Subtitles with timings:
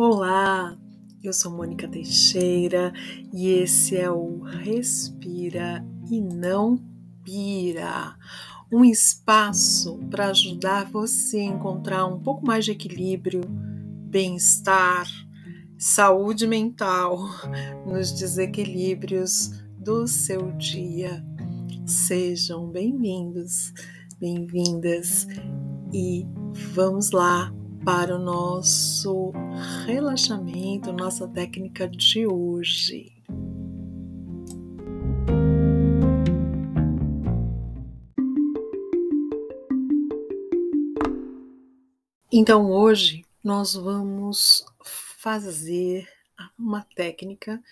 [0.00, 0.78] Olá,
[1.24, 2.92] eu sou Mônica Teixeira
[3.34, 6.78] e esse é o Respira e Não
[7.24, 8.16] Pira
[8.72, 13.40] um espaço para ajudar você a encontrar um pouco mais de equilíbrio,
[14.08, 15.04] bem-estar,
[15.76, 17.18] saúde mental
[17.84, 21.26] nos desequilíbrios do seu dia.
[21.84, 23.72] Sejam bem-vindos,
[24.20, 25.26] bem-vindas
[25.92, 26.24] e
[26.72, 27.52] vamos lá
[27.84, 29.32] para o nosso
[29.86, 33.12] relaxamento, nossa técnica de hoje.
[42.30, 46.08] Então, hoje nós vamos fazer
[46.58, 47.62] uma técnica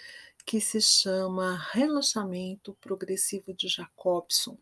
[0.44, 4.56] que se chama relaxamento progressivo de Jacobson.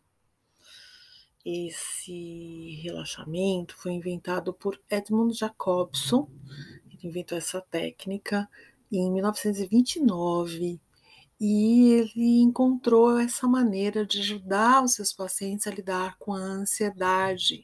[1.45, 6.27] Esse relaxamento foi inventado por Edmund Jacobson.
[6.89, 8.49] Ele inventou essa técnica
[8.91, 10.79] em 1929
[11.39, 17.63] e ele encontrou essa maneira de ajudar os seus pacientes a lidar com a ansiedade.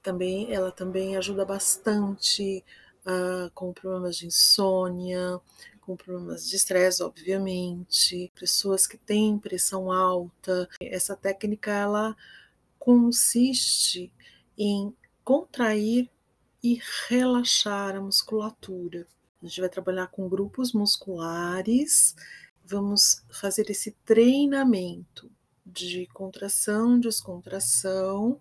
[0.00, 2.64] Também, ela também ajuda bastante
[3.04, 5.40] uh, com problemas de insônia,
[5.80, 10.68] com problemas de estresse, obviamente, pessoas que têm pressão alta.
[10.80, 12.16] Essa técnica ela
[12.88, 14.10] consiste
[14.56, 16.10] em contrair
[16.64, 19.06] e relaxar a musculatura.
[19.42, 22.16] A gente vai trabalhar com grupos musculares,
[22.64, 25.30] vamos fazer esse treinamento
[25.66, 28.40] de contração, descontração.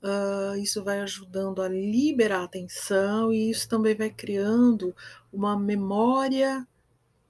[0.00, 4.94] Uh, isso vai ajudando a liberar a tensão e isso também vai criando
[5.32, 6.64] uma memória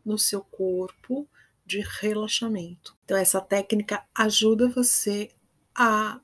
[0.05, 1.27] no seu corpo
[1.65, 2.95] de relaxamento.
[3.03, 5.31] Então, essa técnica ajuda você
[5.75, 6.21] a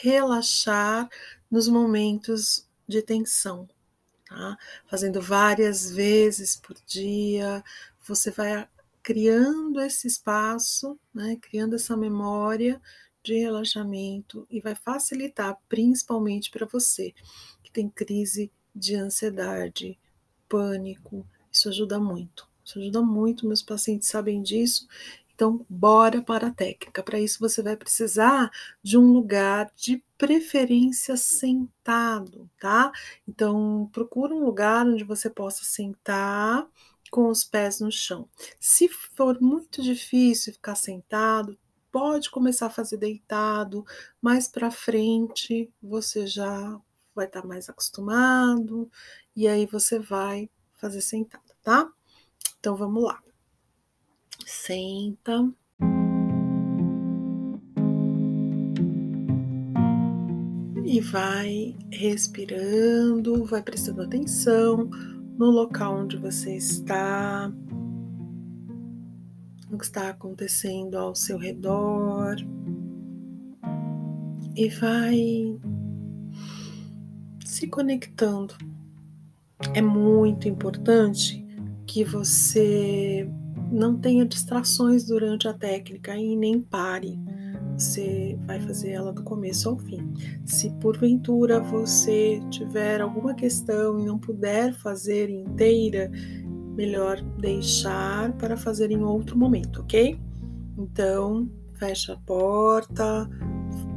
[0.00, 1.08] relaxar
[1.50, 3.68] nos momentos de tensão,
[4.26, 4.56] tá?
[4.86, 7.62] Fazendo várias vezes por dia,
[8.06, 8.68] você vai
[9.02, 11.36] criando esse espaço, né?
[11.40, 12.80] Criando essa memória
[13.22, 17.14] de relaxamento e vai facilitar principalmente para você
[17.62, 19.98] que tem crise de ansiedade,
[20.48, 21.26] pânico.
[21.50, 22.48] Isso ajuda muito.
[22.64, 24.86] Isso ajuda muito, meus pacientes sabem disso
[25.42, 27.02] então, bora para a técnica.
[27.02, 28.48] Para isso, você vai precisar
[28.80, 32.92] de um lugar de preferência sentado, tá?
[33.26, 36.64] Então, procura um lugar onde você possa sentar
[37.10, 38.28] com os pés no chão.
[38.60, 41.58] Se for muito difícil ficar sentado,
[41.90, 43.84] pode começar a fazer deitado,
[44.20, 46.80] mais para frente você já
[47.16, 48.88] vai estar tá mais acostumado
[49.34, 51.90] e aí você vai fazer sentado, tá?
[52.60, 53.20] Então vamos lá
[54.52, 55.50] senta.
[60.84, 64.90] E vai respirando, vai prestando atenção
[65.38, 67.50] no local onde você está,
[69.70, 72.36] no que está acontecendo ao seu redor.
[74.54, 75.58] E vai
[77.46, 78.54] se conectando.
[79.72, 81.42] É muito importante
[81.86, 83.26] que você
[83.72, 87.18] não tenha distrações durante a técnica e nem pare.
[87.76, 90.12] Você vai fazer ela do começo ao fim.
[90.44, 96.10] Se porventura você tiver alguma questão e não puder fazer inteira,
[96.76, 100.20] melhor deixar para fazer em outro momento, ok?
[100.76, 103.28] Então, fecha a porta,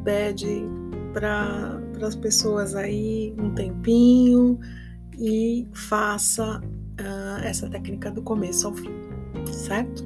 [0.03, 0.63] pede
[1.13, 4.57] para as pessoas aí um tempinho
[5.18, 9.05] e faça uh, essa técnica do começo ao fim
[9.66, 10.06] certo?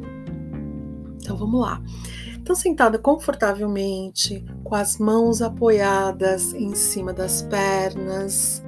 [1.21, 1.81] Então vamos lá.
[2.49, 8.63] Então, sentada confortavelmente, com as mãos apoiadas em cima das pernas.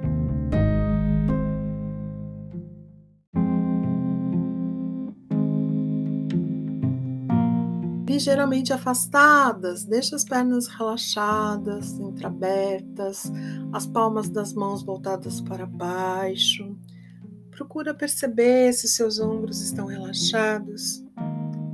[8.06, 13.32] Ligeiramente afastadas, deixa as pernas relaxadas, entreabertas,
[13.72, 16.71] as palmas das mãos voltadas para baixo.
[17.52, 21.04] Procura perceber se seus ombros estão relaxados,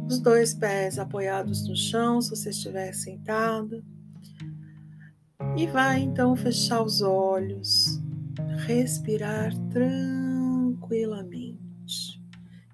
[0.08, 3.84] os dois pés apoiados no chão, se você estiver sentado.
[5.56, 8.02] E vai então fechar os olhos,
[8.66, 12.20] respirar tranquilamente,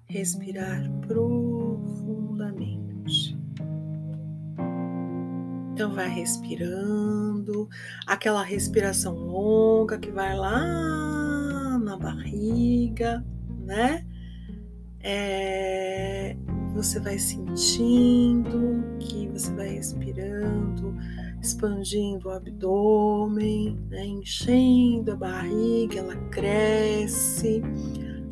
[0.07, 3.37] respirar profundamente.
[5.73, 7.69] Então vai respirando,
[8.07, 11.14] aquela respiração longa que vai lá
[11.95, 13.25] na barriga,
[13.65, 14.05] né?
[14.99, 16.35] É,
[16.73, 20.93] você vai sentindo que você vai respirando,
[21.41, 24.05] expandindo o abdômen, né?
[24.05, 27.61] enchendo a barriga, ela cresce,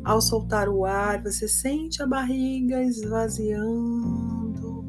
[0.04, 4.84] Ao soltar o ar, você sente a barriga esvaziando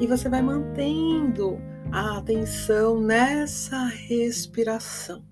[0.00, 1.58] e você vai mantendo
[1.92, 5.22] a atenção nessa respiração.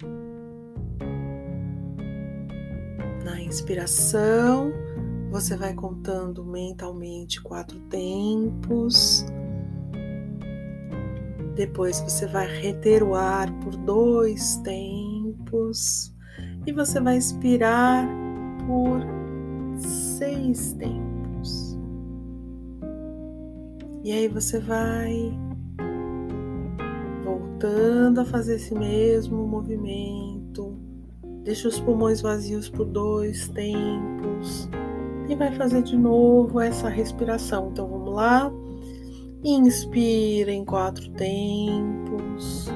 [3.49, 4.71] Inspiração,
[5.31, 9.25] você vai contando mentalmente quatro tempos.
[11.55, 16.15] Depois você vai reter o ar por dois tempos
[16.67, 18.07] e você vai expirar
[18.67, 19.01] por
[19.79, 21.79] seis tempos.
[24.05, 25.33] E aí você vai
[27.25, 30.38] voltando a fazer esse mesmo movimento.
[31.49, 34.69] Deixa os pulmões vazios por dois tempos
[35.31, 37.71] e vai fazer de novo essa respiração.
[37.73, 38.53] Então vamos lá.
[39.43, 42.69] Inspira em quatro tempos.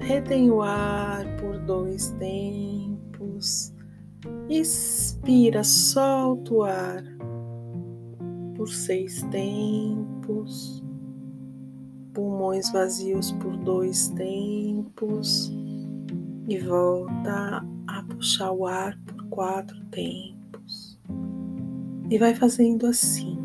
[0.00, 3.72] Retém o ar por dois tempos.
[4.48, 7.04] Expira, solta o ar
[8.56, 10.82] por seis tempos.
[12.12, 15.52] Pulmões vazios por dois tempos.
[16.48, 17.64] E volta
[18.20, 21.00] puxar o ar por quatro tempos.
[22.10, 23.38] E vai fazendo assim.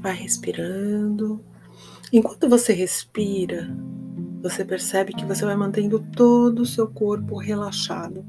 [0.00, 1.44] Vai respirando.
[2.12, 3.68] Enquanto você respira,
[4.40, 8.24] você percebe que você vai mantendo todo o seu corpo relaxado.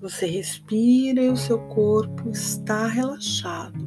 [0.00, 3.86] Você respira e o seu corpo está relaxado.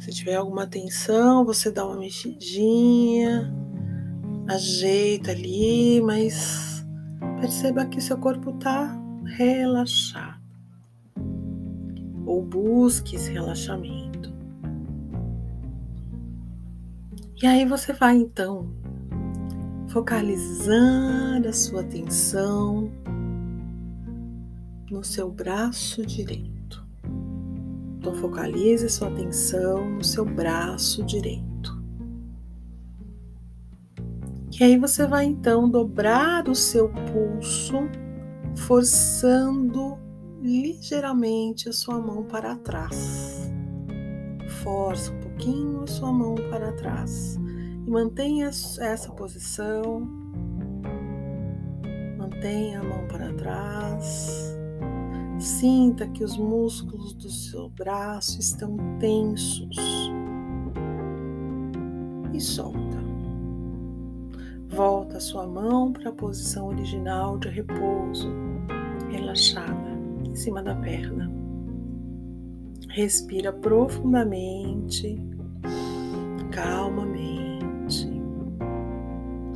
[0.00, 3.54] Se tiver alguma tensão, você dá uma mexidinha,
[4.48, 6.84] ajeita ali, mas
[7.38, 10.38] perceba que seu corpo está relaxado.
[12.24, 14.32] Ou busque esse relaxamento.
[17.40, 18.68] E aí você vai então
[19.88, 22.90] focalizar a sua atenção
[24.90, 26.84] no seu braço direito.
[27.98, 31.47] Então focalize sua atenção no seu braço direito.
[34.60, 37.76] E aí você vai então dobrar o seu pulso,
[38.56, 39.96] forçando
[40.42, 43.52] ligeiramente a sua mão para trás.
[44.64, 47.38] Força um pouquinho a sua mão para trás
[47.86, 50.00] e mantenha essa posição.
[52.18, 54.56] Mantenha a mão para trás.
[55.38, 59.76] Sinta que os músculos do seu braço estão tensos.
[62.34, 63.07] E solta.
[64.68, 68.30] Volta sua mão para a posição original de repouso,
[69.10, 71.30] relaxada, em cima da perna.
[72.90, 75.18] Respira profundamente,
[76.52, 78.08] calmamente.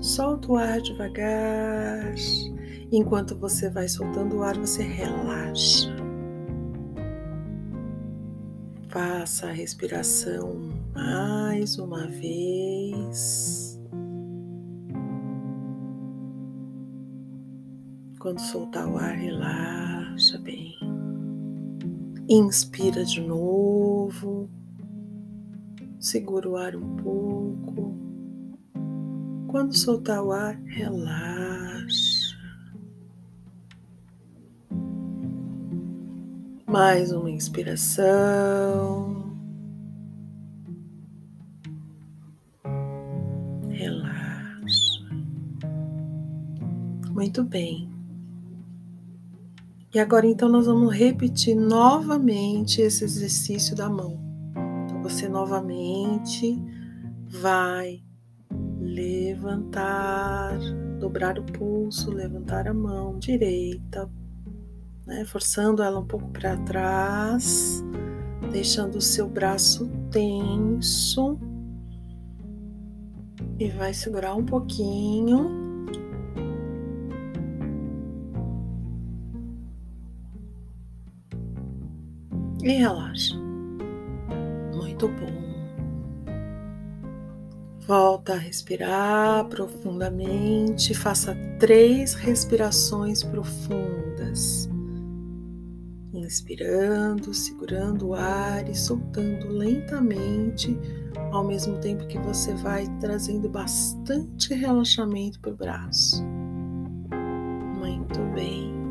[0.01, 2.15] Solta o ar devagar.
[2.91, 5.95] Enquanto você vai soltando o ar, você relaxa.
[8.89, 13.81] Faça a respiração mais uma vez.
[18.23, 20.79] Quando soltar o ar, relaxa bem.
[22.29, 24.49] Inspira de novo.
[25.99, 27.97] Segura o ar um pouco.
[29.49, 32.37] Quando soltar o ar, relaxa.
[36.65, 39.37] Mais uma inspiração.
[43.69, 45.09] Relaxa.
[47.11, 47.92] Muito bem.
[49.95, 54.19] E agora então nós vamos repetir novamente esse exercício da mão.
[54.85, 56.59] Então você novamente
[57.29, 58.03] vai
[58.81, 60.59] levantar,
[60.99, 64.11] dobrar o pulso, levantar a mão direita,
[65.07, 67.85] né, forçando ela um pouco para trás,
[68.51, 71.39] deixando o seu braço tenso
[73.59, 75.62] e vai segurar um pouquinho.
[82.63, 83.35] E relaxa.
[84.75, 85.43] Muito bom.
[87.87, 90.95] Volta a respirar profundamente.
[90.95, 94.71] Faça três respirações profundas
[96.15, 100.79] inspirando, segurando o ar e soltando lentamente,
[101.31, 106.23] ao mesmo tempo que você vai trazendo bastante relaxamento para o braço.
[107.79, 108.82] Muito bem.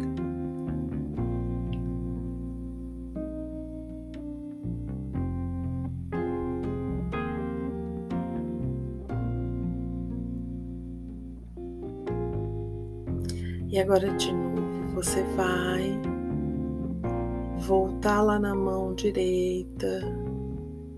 [13.71, 15.97] E agora de novo você vai
[17.57, 20.01] voltar lá na mão direita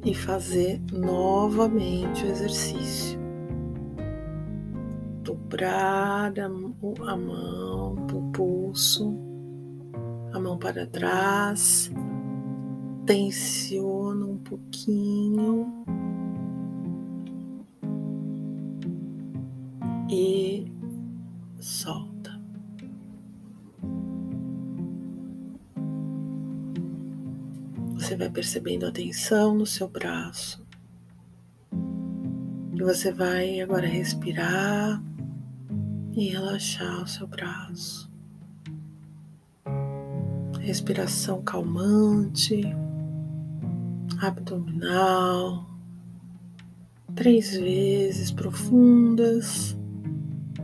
[0.03, 3.19] e fazer novamente o exercício.
[5.21, 9.15] Dobrar a, a mão, o pulso,
[10.33, 11.91] a mão para trás,
[13.05, 15.85] tensiona um pouquinho
[28.33, 30.65] percebendo a tensão no seu braço.
[32.73, 35.01] E você vai agora respirar
[36.13, 38.11] e relaxar o seu braço.
[40.59, 42.63] Respiração calmante,
[44.19, 45.69] abdominal,
[47.15, 49.77] três vezes profundas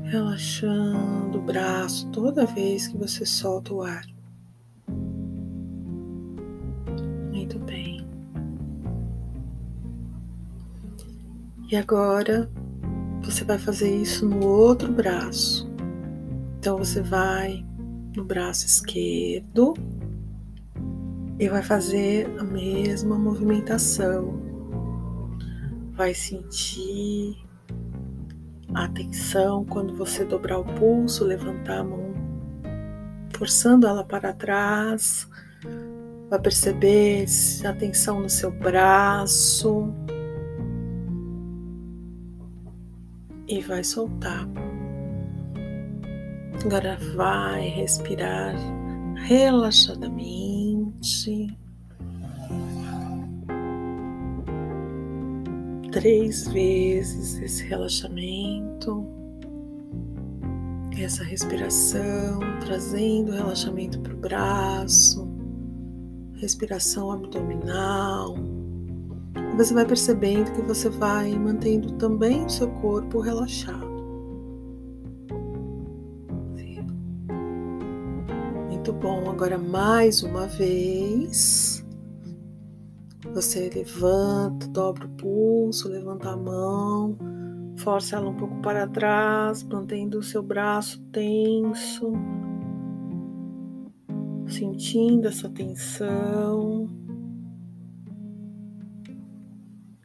[0.09, 4.03] relaxando o braço toda vez que você solta o ar.
[11.71, 12.49] E agora
[13.21, 15.69] você vai fazer isso no outro braço.
[16.57, 17.63] Então você vai
[18.15, 19.75] no braço esquerdo
[21.37, 24.41] e vai fazer a mesma movimentação.
[25.93, 27.37] Vai sentir
[28.73, 32.13] Atenção quando você dobrar o pulso, levantar a mão,
[33.35, 35.27] forçando ela para trás.
[36.29, 37.25] Vai perceber
[37.65, 39.91] a tensão no seu braço
[43.49, 44.47] e vai soltar.
[46.63, 48.55] Agora vai respirar
[49.25, 51.57] relaxadamente.
[55.91, 59.05] três vezes esse relaxamento,
[60.97, 65.27] essa respiração, trazendo relaxamento para o braço,
[66.35, 68.35] respiração abdominal.
[69.59, 73.89] Você vai percebendo que você vai mantendo também o seu corpo relaxado.
[78.69, 79.29] Muito bom.
[79.29, 81.85] Agora mais uma vez.
[83.33, 87.17] Você levanta, dobra o pulso, levanta a mão,
[87.79, 92.13] força ela um pouco para trás, mantendo o seu braço tenso,
[94.47, 96.98] sentindo essa tensão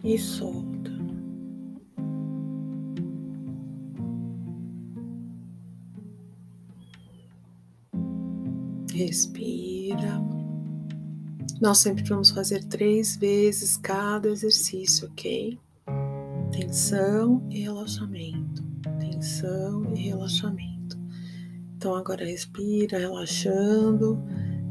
[0.04, 0.92] e solta.
[8.92, 10.22] Respira.
[11.60, 15.58] Nós sempre vamos fazer três vezes cada exercício, ok?
[16.52, 18.62] Tensão e relaxamento,
[19.00, 20.98] tensão e relaxamento.
[21.76, 24.22] Então agora respira, relaxando.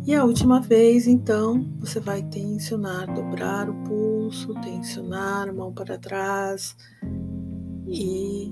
[0.05, 6.75] E a última vez, então, você vai tensionar, dobrar o pulso, tensionar mão para trás
[7.87, 8.51] e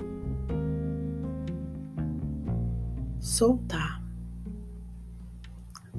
[3.19, 4.01] soltar.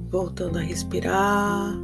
[0.09, 1.75] Voltando a respirar,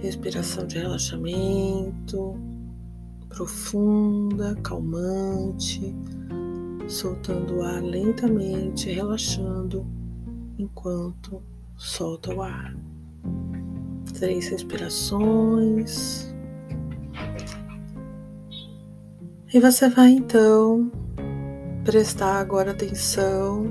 [0.00, 2.38] respiração de relaxamento
[3.30, 5.94] profunda, calmante,
[6.86, 9.86] soltando o ar lentamente, relaxando
[10.58, 11.42] enquanto
[11.76, 12.74] solta o ar.
[14.18, 16.34] Três respirações.
[19.52, 20.90] E você vai então
[21.84, 23.66] prestar agora atenção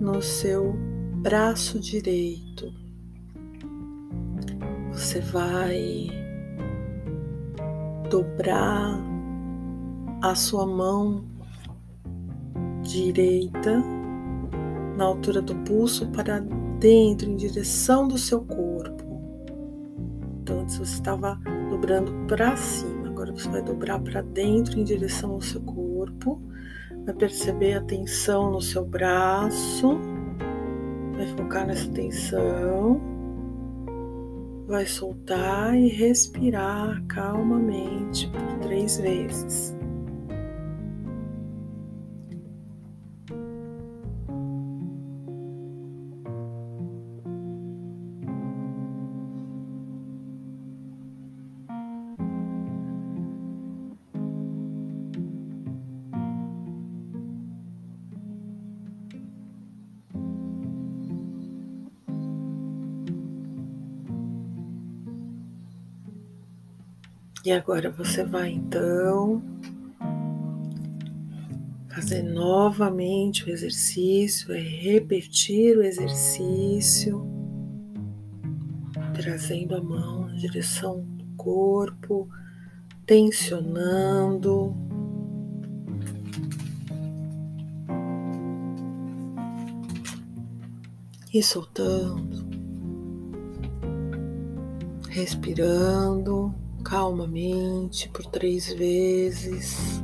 [0.00, 0.72] no seu
[1.16, 2.84] braço direito
[4.94, 6.08] você vai
[8.08, 8.96] dobrar
[10.22, 11.24] a sua mão
[12.82, 13.82] direita
[14.96, 16.40] na altura do pulso para
[16.78, 19.04] dentro, em direção do seu corpo.
[20.42, 21.40] Então, antes você estava
[21.70, 26.40] dobrando para cima, agora você vai dobrar para dentro, em direção ao seu corpo.
[27.04, 29.98] Vai perceber a tensão no seu braço,
[31.16, 33.14] vai focar nessa tensão
[34.66, 39.76] vai soltar e respirar calmamente por três vezes.
[67.44, 69.42] E agora você vai então
[71.90, 77.22] fazer novamente o exercício, é repetir o exercício,
[79.12, 82.26] trazendo a mão na direção do corpo,
[83.04, 84.74] tensionando.
[91.32, 92.48] E soltando,
[95.10, 100.02] respirando calmamente por três vezes.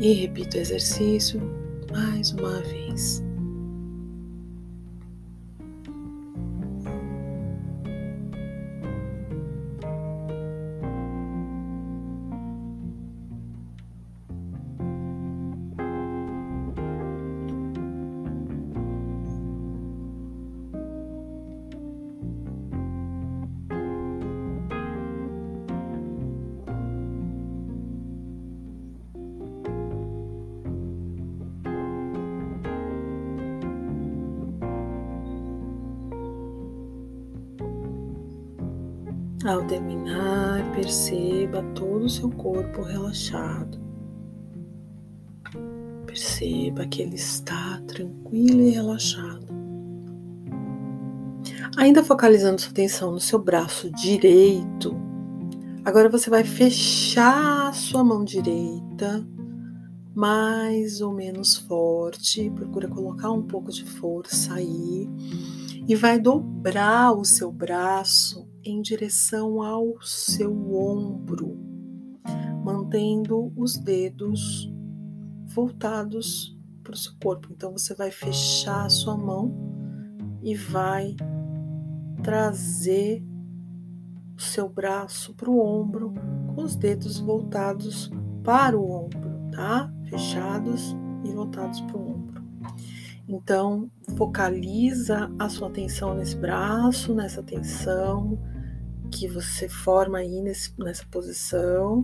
[0.00, 1.57] E repito o exercício
[1.90, 3.27] mais uma vez.
[39.44, 43.78] Ao terminar, perceba todo o seu corpo relaxado.
[46.04, 49.46] Perceba que ele está tranquilo e relaxado.
[51.76, 54.96] Ainda focalizando sua atenção no seu braço direito,
[55.84, 59.24] agora você vai fechar sua mão direita
[60.16, 62.50] mais ou menos forte.
[62.50, 65.08] Procura colocar um pouco de força aí
[65.86, 71.58] e vai dobrar o seu braço em direção ao seu ombro,
[72.62, 74.70] mantendo os dedos
[75.46, 77.48] voltados para o seu corpo.
[77.50, 79.54] Então você vai fechar a sua mão
[80.42, 81.16] e vai
[82.22, 83.24] trazer
[84.36, 86.12] o seu braço para o ombro
[86.54, 88.10] com os dedos voltados
[88.44, 89.92] para o ombro, tá?
[90.10, 92.42] Fechados e voltados para o ombro.
[93.26, 98.38] Então, focaliza a sua atenção nesse braço, nessa tensão
[99.10, 102.02] que você forma aí nesse, nessa posição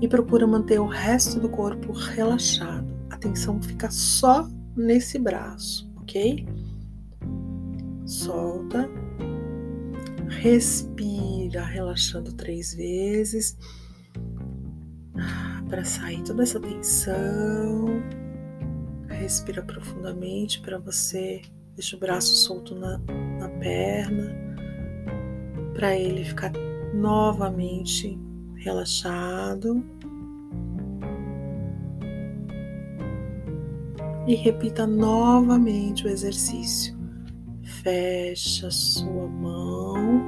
[0.00, 2.86] e procura manter o resto do corpo relaxado.
[3.10, 6.46] A atenção fica só nesse braço, ok?
[8.04, 8.88] Solta.
[10.28, 13.56] Respira, relaxando três vezes
[15.68, 17.86] para sair toda essa tensão.
[19.08, 21.40] Respira profundamente para você.
[21.74, 22.98] Deixa o braço solto na,
[23.38, 24.53] na perna
[25.74, 26.52] para ele ficar
[26.94, 28.18] novamente
[28.56, 29.84] relaxado.
[34.26, 36.96] E repita novamente o exercício.
[37.82, 40.22] Fecha sua mão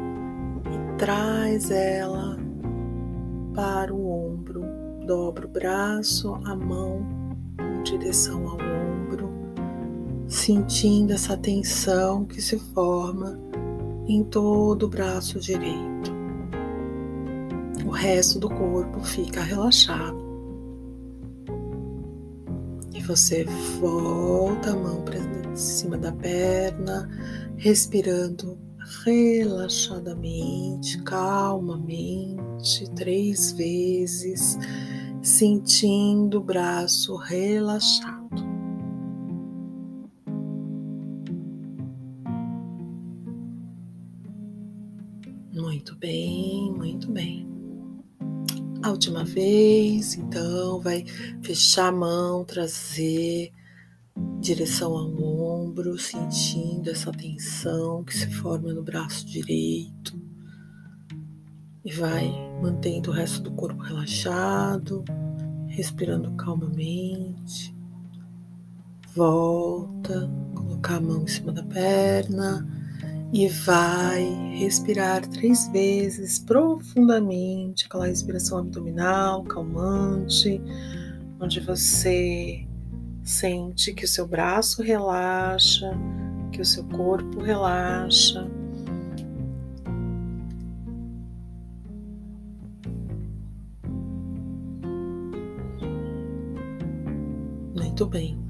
[0.66, 2.37] e traz ela
[3.54, 4.64] para o ombro.
[5.06, 7.00] Dobra o braço, a mão
[7.61, 9.30] em direção ao ombro,
[10.26, 13.38] sentindo essa tensão que se forma
[14.09, 16.14] em todo o braço direito.
[17.85, 20.25] O resto do corpo fica relaxado.
[22.95, 23.45] E você
[23.81, 25.19] volta a mão para
[25.57, 27.09] cima da perna,
[27.57, 28.59] respirando
[29.05, 34.59] relaxadamente, calmamente, três vezes,
[35.23, 38.15] sentindo o braço relaxado.
[48.87, 51.05] A última vez, então, vai
[51.42, 53.53] fechar a mão, trazer
[54.40, 60.16] direção ao ombro, sentindo essa tensão que se forma no braço direito.
[61.85, 62.31] E vai
[62.62, 65.05] mantendo o resto do corpo relaxado,
[65.66, 67.75] respirando calmamente.
[69.16, 72.86] Volta, colocar a mão em cima da perna
[73.32, 80.60] e vai respirar três vezes profundamente, aquela respiração abdominal calmante,
[81.40, 82.66] onde você
[83.22, 85.90] sente que o seu braço relaxa,
[86.52, 88.48] que o seu corpo relaxa.
[97.74, 98.45] Muito bem.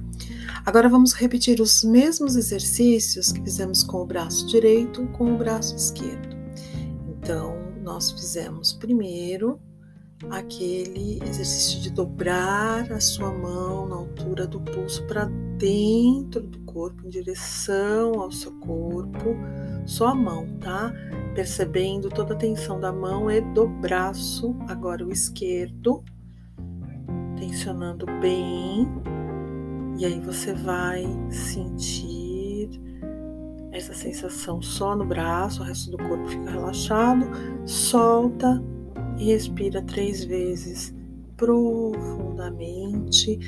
[0.66, 5.76] Agora vamos repetir os mesmos exercícios que fizemos com o braço direito com o braço
[5.76, 6.36] esquerdo.
[7.06, 9.60] Então, nós fizemos primeiro
[10.28, 15.26] aquele exercício de dobrar a sua mão na altura do pulso para
[15.56, 19.36] dentro do corpo, em direção ao seu corpo,
[19.86, 20.92] só a mão, tá?
[21.32, 26.02] Percebendo toda a tensão da mão e do braço, agora o esquerdo,
[27.38, 28.88] tensionando bem,
[29.98, 32.70] e aí você vai sentir
[33.72, 37.26] essa sensação só no braço, o resto do corpo fica relaxado,
[37.66, 38.62] solta
[39.18, 40.94] e respira três vezes
[41.36, 43.38] profundamente.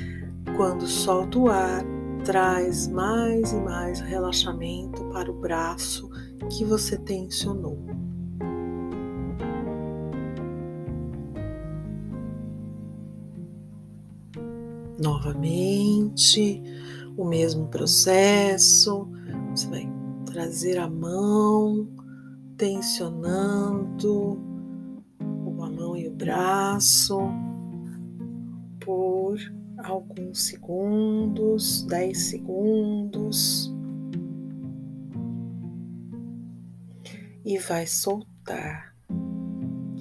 [0.55, 1.83] Quando solta o ar,
[2.23, 6.09] traz mais e mais relaxamento para o braço
[6.51, 7.98] que você tensionou.
[14.99, 16.61] Novamente,
[17.17, 19.07] o mesmo processo.
[19.51, 19.89] Você vai
[20.25, 21.87] trazer a mão,
[22.57, 24.49] tensionando
[26.19, 27.17] braço
[28.81, 29.37] por
[29.77, 33.73] alguns segundos, 10 segundos.
[37.45, 38.93] E vai soltar,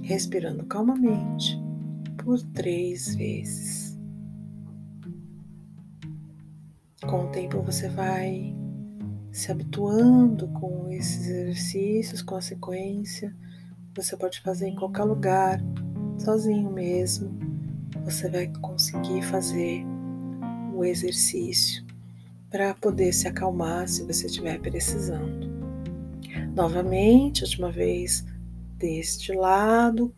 [0.03, 1.57] respirando calmamente
[2.23, 3.88] por três vezes.
[7.07, 8.55] Com o tempo você vai
[9.31, 13.35] se habituando com esses exercícios, com a sequência.
[13.95, 15.61] Você pode fazer em qualquer lugar,
[16.19, 17.31] sozinho mesmo,
[18.05, 19.85] você vai conseguir fazer
[20.75, 21.85] o exercício
[22.51, 25.49] para poder se acalmar se você estiver precisando.
[26.55, 28.25] Novamente, última vez
[28.79, 30.13] deste lado,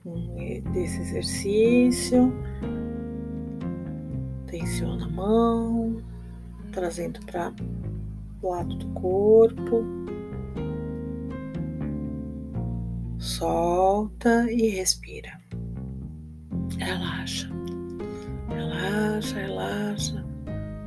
[0.73, 2.33] desse exercício.
[4.47, 5.97] Tensiona a mão,
[6.71, 7.53] trazendo para
[8.43, 9.85] o lado do corpo.
[13.19, 15.39] Solta e respira.
[16.79, 17.51] Relaxa,
[18.49, 20.27] relaxa, relaxa.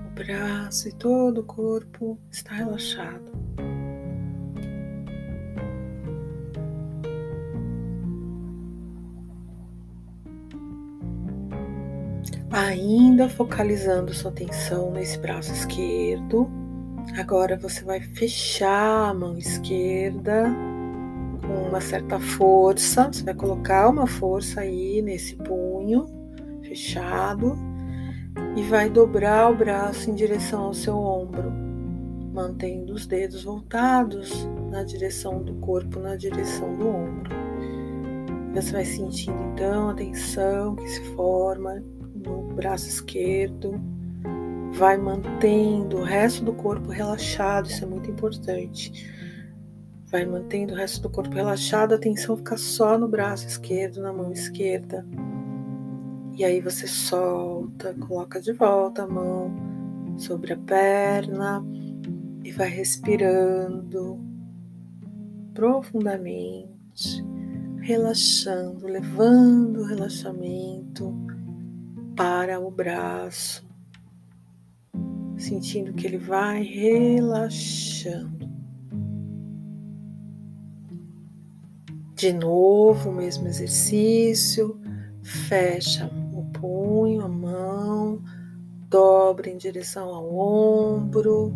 [0.08, 3.43] O braço e todo o corpo está relaxado.
[12.54, 16.48] Ainda focalizando sua atenção nesse braço esquerdo.
[17.18, 20.56] Agora você vai fechar a mão esquerda
[21.42, 23.12] com uma certa força.
[23.12, 26.06] Você vai colocar uma força aí nesse punho
[26.62, 27.58] fechado
[28.56, 31.52] e vai dobrar o braço em direção ao seu ombro,
[32.32, 37.32] mantendo os dedos voltados na direção do corpo, na direção do ombro.
[38.54, 41.82] Você vai sentindo então a tensão que se forma
[42.24, 43.80] no braço esquerdo,
[44.74, 49.14] vai mantendo o resto do corpo relaxado, isso é muito importante
[50.14, 54.14] Vai mantendo o resto do corpo relaxado, a atenção fica só no braço esquerdo, na
[54.14, 55.04] mão esquerda.
[56.38, 59.52] E aí você solta, coloca de volta a mão
[60.16, 61.66] sobre a perna
[62.44, 64.24] e vai respirando
[65.56, 67.26] profundamente,
[67.82, 71.12] relaxando, levando o relaxamento
[72.16, 73.66] para o braço,
[75.38, 78.52] sentindo que ele vai relaxando.
[82.16, 84.80] De novo, o mesmo exercício.
[85.22, 88.22] Fecha o punho, a mão,
[88.90, 91.54] dobra em direção ao ombro,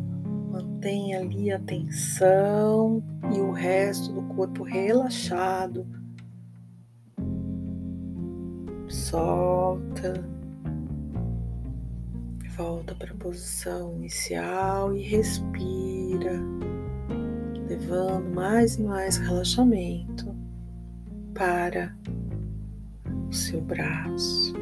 [0.51, 5.85] mantém ali a tensão e o resto do corpo relaxado.
[8.87, 10.36] Solta.
[12.57, 16.41] Volta para a posição inicial e respira,
[17.67, 20.35] levando mais e mais relaxamento
[21.35, 21.95] para
[23.29, 24.55] o seu braço.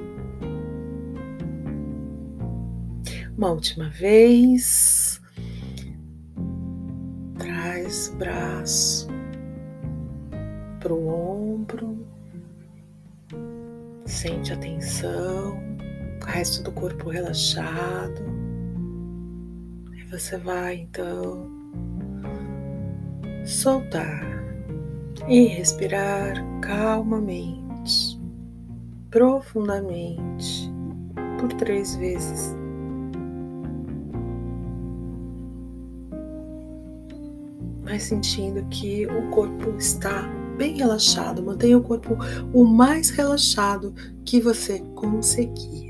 [3.37, 5.21] Uma última vez,
[7.37, 9.07] traz o braço
[10.81, 12.05] para o ombro,
[14.05, 15.64] sente a tensão,
[16.25, 18.21] o resto do corpo relaxado.
[19.93, 21.47] E você vai então
[23.45, 24.23] soltar
[25.27, 28.19] e respirar calmamente,
[29.11, 30.71] profundamente,
[31.39, 32.55] por três vezes.
[37.83, 42.17] Vai sentindo que o corpo está bem relaxado, mantenha o corpo
[42.53, 45.85] o mais relaxado que você conseguir.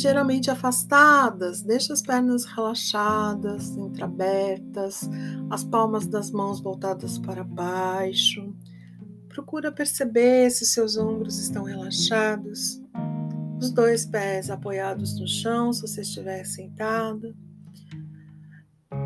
[0.00, 5.08] Geralmente afastadas, deixa as pernas relaxadas, entreabertas,
[5.50, 8.49] as palmas das mãos voltadas para baixo.
[9.30, 12.82] Procura perceber se seus ombros estão relaxados,
[13.60, 17.32] os dois pés apoiados no chão, se você estiver sentado.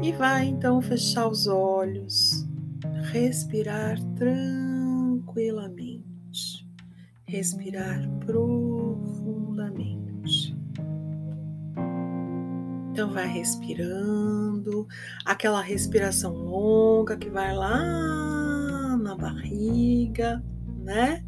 [0.02, 2.46] E vai então fechar os olhos,
[3.12, 6.66] respirar tranquilamente,
[7.26, 10.56] respirar profundamente.
[12.92, 14.88] Então vai respirando,
[15.24, 18.33] aquela respiração longa que vai lá
[19.14, 20.42] barriga,
[20.79, 21.24] né?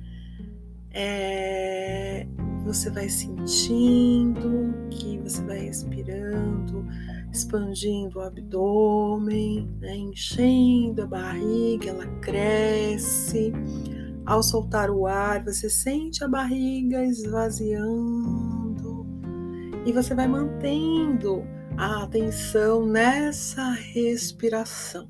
[0.91, 2.27] É,
[2.65, 6.85] você vai sentindo que você vai respirando,
[7.33, 9.95] expandindo o abdômen, né?
[9.95, 13.53] enchendo a barriga, ela cresce.
[14.25, 19.07] Ao soltar o ar, você sente a barriga esvaziando
[19.85, 21.45] e você vai mantendo
[21.77, 25.09] a atenção nessa respiração.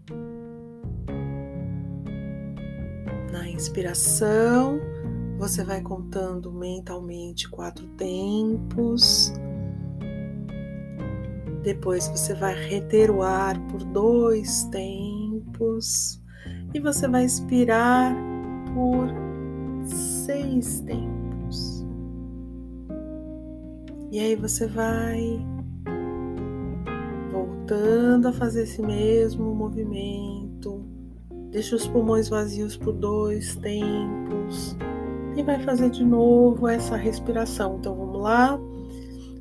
[3.57, 4.79] Na inspiração,
[5.38, 9.33] você vai contando mentalmente quatro tempos.
[11.62, 16.23] Depois você vai reter o ar por dois tempos.
[16.75, 18.14] E você vai expirar
[18.75, 19.09] por
[19.87, 21.83] seis tempos.
[24.12, 25.42] E aí você vai
[27.33, 30.45] voltando a fazer esse mesmo movimento.
[31.57, 34.77] Deixa os pulmões vazios por dois tempos
[35.35, 37.79] e vai fazer de novo essa respiração.
[37.79, 38.61] Então vamos lá.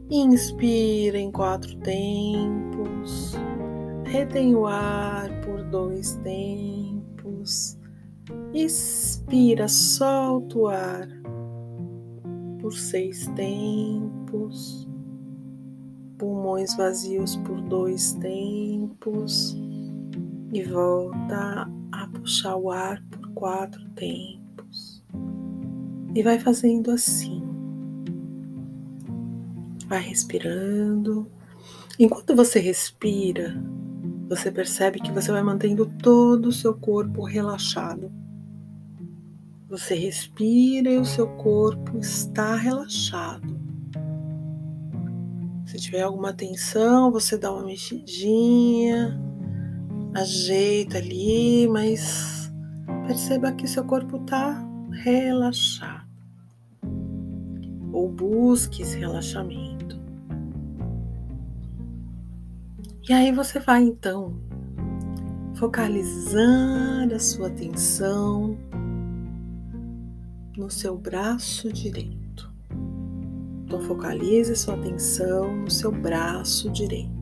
[0.09, 3.33] Inspira em quatro tempos.
[4.05, 7.77] Retém o ar por dois tempos.
[8.53, 11.09] Expira, solta o ar
[12.61, 14.87] por seis tempos
[16.17, 19.53] pulmões vazios por dois tempos
[20.53, 21.69] e volta
[22.25, 25.03] puxar o ar por quatro tempos.
[26.15, 27.43] E vai fazendo assim.
[29.87, 31.29] Vai respirando.
[31.99, 33.55] Enquanto você respira,
[34.27, 38.11] você percebe que você vai mantendo todo o seu corpo relaxado.
[39.69, 43.55] Você respira e o seu corpo está relaxado.
[45.67, 49.15] Se tiver alguma tensão, você dá uma mexidinha,
[50.15, 52.51] ajeita ali, mas
[53.05, 56.05] perceba que seu corpo está relaxado.
[57.91, 59.99] Ou busque esse relaxamento.
[63.07, 64.33] E aí você vai então
[65.55, 68.57] focalizar a sua atenção
[70.57, 72.51] no seu braço direito.
[73.65, 77.14] Então focalize sua atenção no seu braço direito.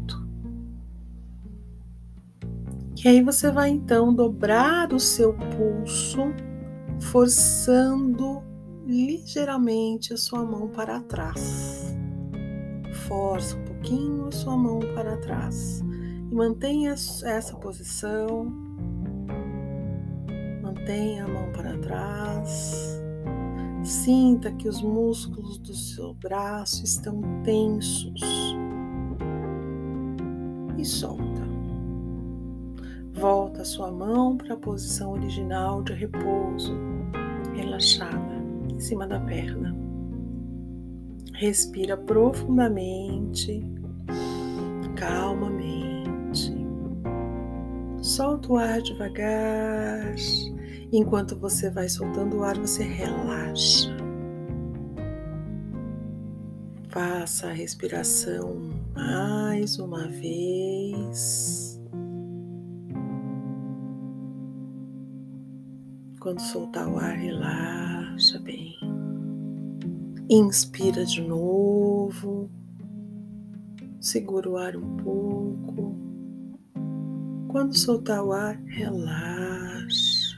[3.03, 6.33] E aí você vai então dobrar o seu pulso,
[7.01, 8.41] forçando
[8.85, 11.93] ligeiramente a sua mão para trás.
[13.07, 15.81] Força um pouquinho a sua mão para trás
[16.31, 18.45] e mantenha essa posição.
[20.61, 23.01] Mantenha a mão para trás.
[23.83, 28.21] Sinta que os músculos do seu braço estão tensos
[30.77, 31.32] e solta.
[33.13, 36.75] Volta sua mão para a posição original de repouso,
[37.53, 39.75] relaxada, em cima da perna.
[41.33, 43.63] Respira profundamente,
[44.95, 46.53] calmamente.
[48.01, 50.13] Solta o ar devagar
[50.95, 53.89] Enquanto você vai soltando o ar, você relaxa.
[56.87, 61.72] Faça a respiração mais uma vez.
[66.23, 68.77] Quando soltar o ar, relaxa bem.
[70.29, 72.49] Inspira de novo.
[73.99, 75.97] Segura o ar um pouco.
[77.49, 80.37] Quando soltar o ar, relaxa.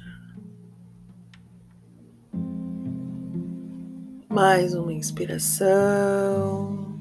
[4.28, 6.98] Mais uma inspiração.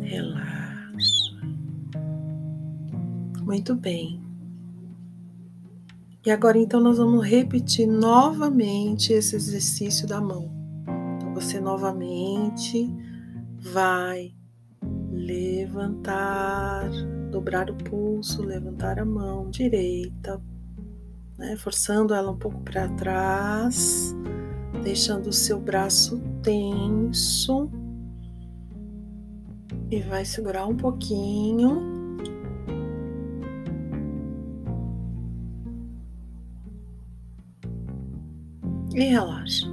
[0.00, 1.40] Relaxa.
[3.42, 4.23] Muito bem.
[6.24, 10.50] E agora então nós vamos repetir novamente esse exercício da mão.
[11.16, 12.90] Então você novamente
[13.58, 14.32] vai
[15.12, 16.88] levantar,
[17.30, 20.40] dobrar o pulso, levantar a mão direita,
[21.36, 24.14] né, forçando ela um pouco para trás,
[24.82, 27.70] deixando o seu braço tenso
[29.90, 31.93] e vai segurar um pouquinho.
[38.94, 39.66] E relaxa.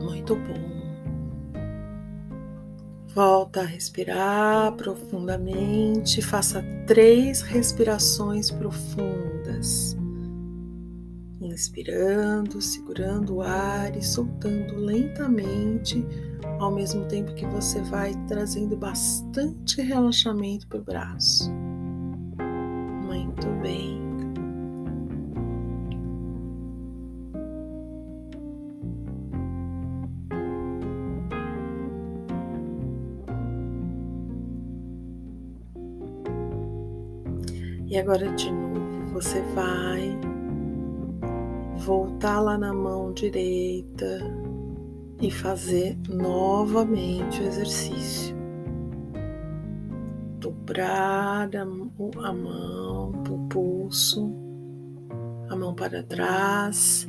[0.00, 0.70] Muito bom.
[3.12, 6.22] Volta a respirar profundamente.
[6.22, 9.96] Faça três respirações profundas.
[11.40, 16.06] Inspirando, segurando o ar e soltando lentamente,
[16.60, 21.50] ao mesmo tempo que você vai trazendo bastante relaxamento para o braço.
[23.04, 23.99] Muito bem.
[37.90, 40.16] E agora de novo você vai
[41.78, 44.20] voltar lá na mão direita
[45.20, 48.36] e fazer novamente o exercício.
[50.38, 54.32] Dobrar a, a mão, o pulso,
[55.48, 57.08] a mão para trás,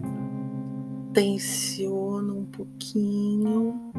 [1.13, 3.91] tensiona um pouquinho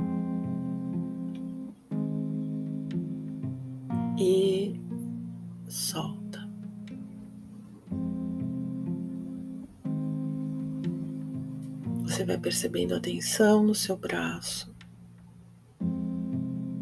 [12.42, 14.74] percebendo a tensão no seu braço.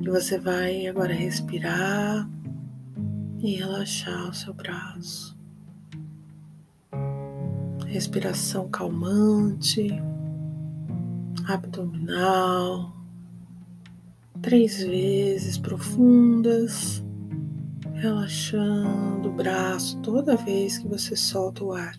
[0.01, 2.29] E você vai agora respirar
[3.39, 5.39] e relaxar o seu braço.
[7.87, 9.91] Respiração calmante,
[11.47, 12.97] abdominal,
[14.41, 17.05] três vezes profundas,
[17.95, 21.95] relaxando o braço toda vez que você solta o ar.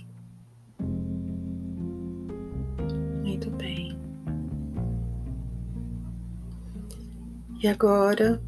[7.61, 8.41] E agora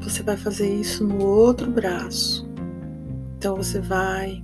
[0.00, 2.48] você vai fazer isso no outro braço.
[3.36, 4.42] Então você vai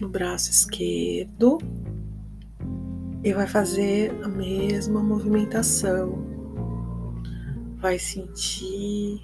[0.00, 1.58] no braço esquerdo
[3.22, 6.26] e vai fazer a mesma movimentação.
[7.76, 9.22] Vai sentir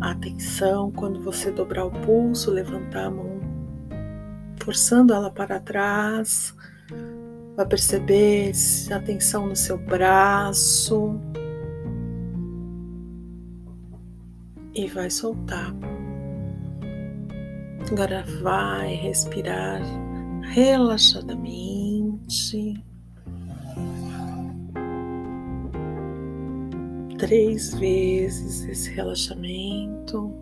[0.00, 3.40] a tensão quando você dobrar o pulso, levantar a mão,
[4.56, 6.54] forçando ela para trás.
[7.54, 8.52] Vai perceber
[8.90, 11.20] a tensão no seu braço.
[14.76, 15.74] E vai soltar.
[17.90, 19.82] Agora vai respirar
[20.42, 22.84] relaxadamente.
[27.18, 30.32] Três vezes esse relaxamento,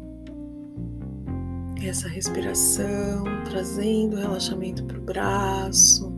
[1.80, 6.12] essa respiração, trazendo relaxamento para o braço,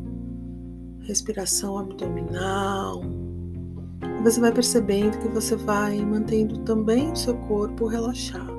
[1.03, 3.03] respiração abdominal
[4.27, 8.57] você vai percebendo que você vai mantendo também o seu corpo relaxado.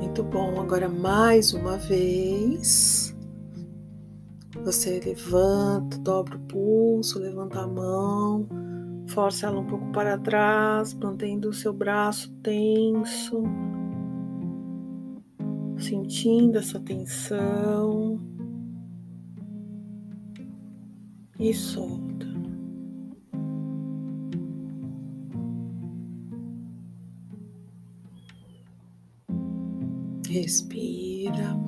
[0.00, 0.60] Muito bom.
[0.60, 3.16] Agora mais uma vez.
[4.64, 8.48] Você levanta, dobra o pulso, levanta a mão,
[9.06, 13.44] força ela um pouco para trás, mantendo o seu braço tenso,
[15.78, 18.29] sentindo essa tensão.
[21.40, 22.26] E solta.
[30.28, 31.58] Respira.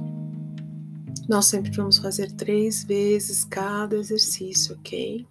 [1.29, 5.27] Nós sempre vamos fazer três vezes cada exercício, ok?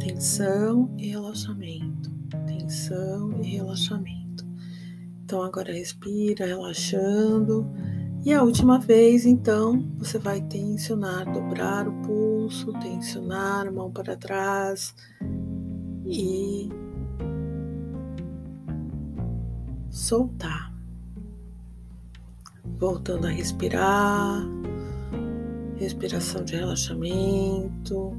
[0.00, 2.10] Tensão e relaxamento.
[2.46, 4.46] Tensão e relaxamento.
[5.24, 7.70] Então agora respira, relaxando.
[8.24, 14.16] E a última vez, então, você vai tensionar, dobrar o pulso, tensionar a mão para
[14.16, 14.94] trás
[16.06, 16.68] e
[19.90, 20.72] soltar.
[22.78, 24.44] Voltando a respirar,
[25.76, 28.16] respiração de relaxamento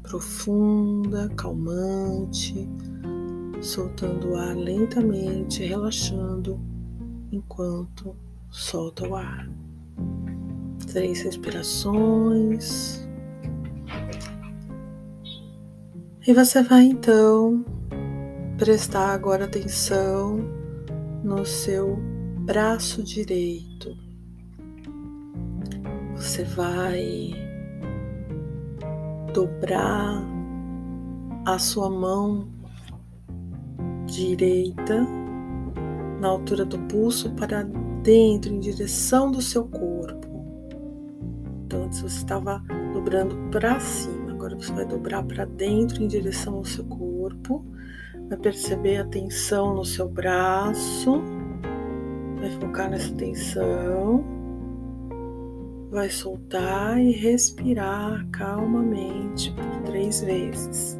[0.00, 2.68] profunda, calmante,
[3.60, 6.60] soltando o ar lentamente, relaxando
[7.32, 8.16] enquanto
[8.50, 9.48] solta o ar.
[10.90, 13.06] Três respirações.
[16.26, 17.64] E você vai então
[18.58, 20.38] prestar agora atenção
[21.22, 21.96] no seu
[22.40, 23.96] braço direito.
[26.16, 27.30] Você vai
[29.32, 30.22] dobrar
[31.46, 32.48] a sua mão
[34.06, 35.06] direita
[36.20, 37.64] na altura do pulso para
[38.08, 40.26] dentro, em direção do seu corpo.
[41.66, 46.54] Então antes você estava dobrando para cima, agora você vai dobrar para dentro em direção
[46.54, 47.66] ao seu corpo.
[48.30, 51.20] Vai perceber a tensão no seu braço.
[52.40, 54.24] Vai focar nessa tensão.
[55.90, 60.98] Vai soltar e respirar calmamente por três vezes.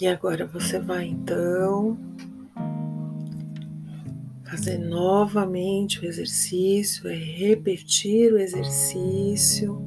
[0.00, 1.98] E agora você vai então
[4.44, 9.78] fazer novamente o exercício, é repetir o exercício,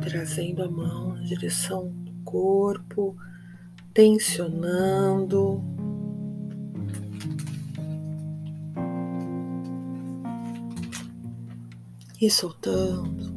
[0.00, 3.14] trazendo a mão na direção do corpo,
[3.92, 5.62] tensionando.
[12.18, 13.36] E soltando,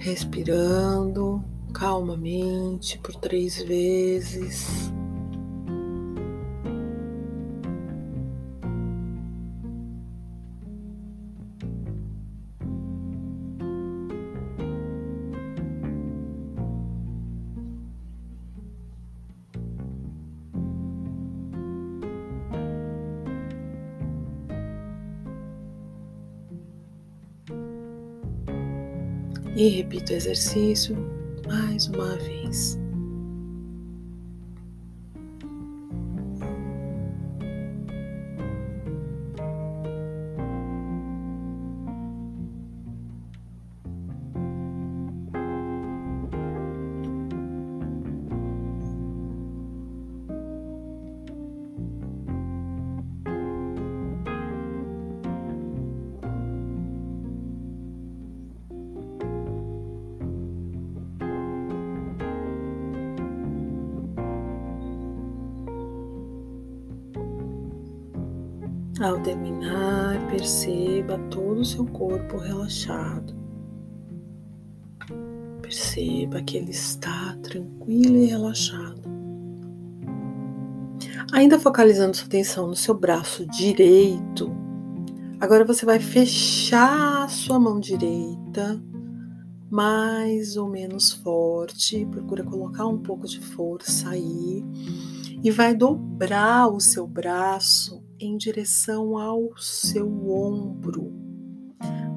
[0.00, 4.90] respirando calmamente por três vezes.
[29.56, 31.13] E repito o exercício
[31.74, 32.83] mais uma vez.
[69.04, 73.34] Ao terminar, perceba todo o seu corpo relaxado.
[75.60, 79.02] Perceba que ele está tranquilo e relaxado.
[81.34, 84.50] Ainda focalizando sua atenção no seu braço direito,
[85.38, 88.82] agora você vai fechar sua mão direita
[89.70, 92.06] mais ou menos forte.
[92.06, 94.64] Procura colocar um pouco de força aí
[95.42, 101.12] e vai dobrar o seu braço em direção ao seu ombro,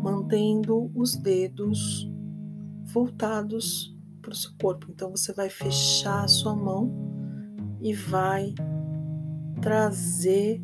[0.02, 2.10] mantendo os dedos
[2.86, 4.88] voltados para o seu corpo.
[4.89, 6.91] Então você vai fechar a sua mão
[7.82, 8.54] e vai
[9.62, 10.62] trazer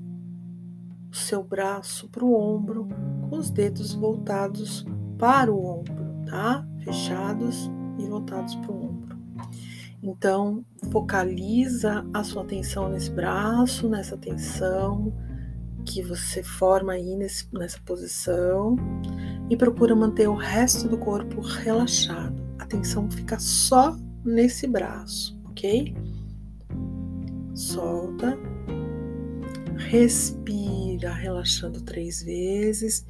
[1.12, 2.88] o seu braço para o ombro
[3.30, 4.86] com os dedos voltados
[5.18, 6.68] para o ombro, tá?
[6.84, 8.93] Fechados e voltados para o ombro.
[10.04, 15.14] Então, focaliza a sua atenção nesse braço, nessa tensão
[15.86, 18.76] que você forma aí nesse, nessa posição
[19.50, 22.36] e procura manter o resto do corpo relaxado.
[22.60, 23.96] A atenção fica só
[24.26, 25.96] nesse braço, ok?
[27.54, 28.38] Solta,
[29.78, 33.06] respira, relaxando três vezes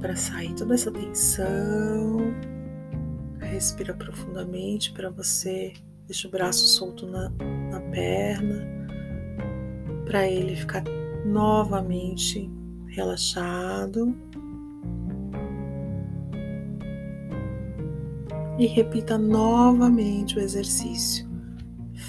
[0.00, 2.55] para sair toda essa tensão.
[3.50, 5.72] Respira profundamente para você.
[6.06, 7.30] Deixa o braço solto na,
[7.70, 8.66] na perna,
[10.04, 10.84] para ele ficar
[11.24, 12.50] novamente
[12.88, 14.14] relaxado.
[18.58, 21.28] E repita novamente o exercício.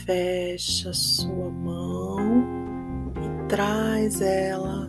[0.05, 4.87] Fecha sua mão e traz ela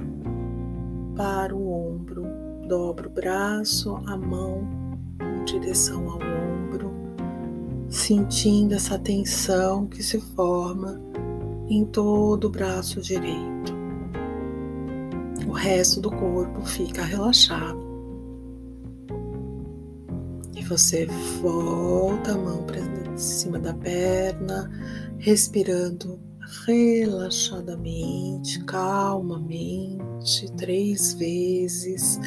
[1.17, 2.27] para o ombro.
[2.69, 4.78] Dobra o braço, a mão
[5.49, 6.93] direção ao ombro,
[7.89, 11.01] sentindo essa tensão que se forma
[11.69, 13.77] em todo o braço direito.
[15.47, 17.79] O resto do corpo fica relaxado.
[20.55, 21.07] E você
[21.41, 22.79] volta a mão para
[23.17, 24.71] cima da perna,
[25.19, 26.21] respirando
[26.67, 32.21] relaxadamente, calmamente, três vezes,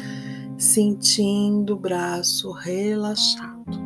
[0.62, 3.82] sentindo o braço relaxado.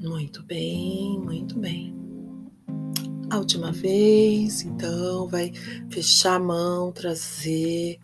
[0.00, 1.92] Muito bem, muito bem.
[3.30, 5.52] A última vez, então, vai
[5.90, 7.98] fechar a mão, trazer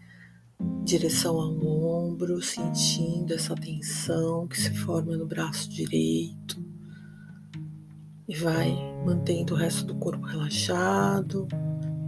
[0.85, 6.60] direção ao ombro, sentindo essa tensão que se forma no braço direito.
[8.31, 8.73] E vai
[9.05, 11.49] mantendo o resto do corpo relaxado,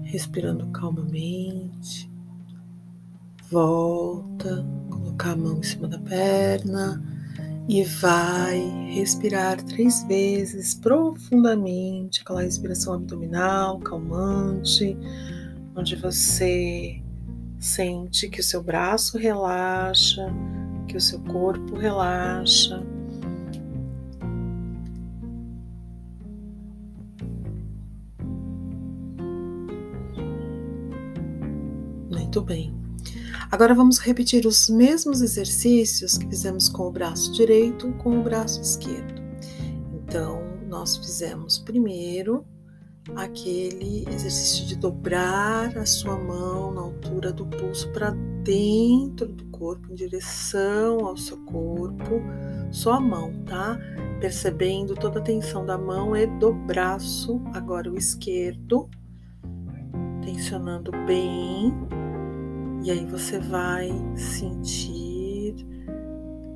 [0.05, 2.09] respirando calmamente.
[3.51, 7.03] Volta, colocar a mão em cima da perna
[7.69, 8.61] e vai
[8.95, 14.97] respirar três vezes profundamente, aquela respiração abdominal, calmante,
[15.75, 17.03] onde você
[17.59, 20.25] sente que o seu braço relaxa,
[20.87, 22.92] que o seu corpo relaxa.
[32.33, 32.75] Muito bem.
[33.51, 38.59] Agora vamos repetir os mesmos exercícios que fizemos com o braço direito com o braço
[38.63, 39.23] esquerdo.
[39.93, 42.43] Então, nós fizemos primeiro
[43.17, 48.13] aquele exercício de dobrar a sua mão na altura do pulso para
[48.43, 52.23] dentro do corpo, em direção ao seu corpo,
[52.71, 53.79] só a mão, tá?
[54.21, 58.89] Percebendo toda a tensão da mão e do braço, agora o esquerdo,
[60.23, 61.75] tensionando bem
[62.85, 65.55] e aí você vai sentir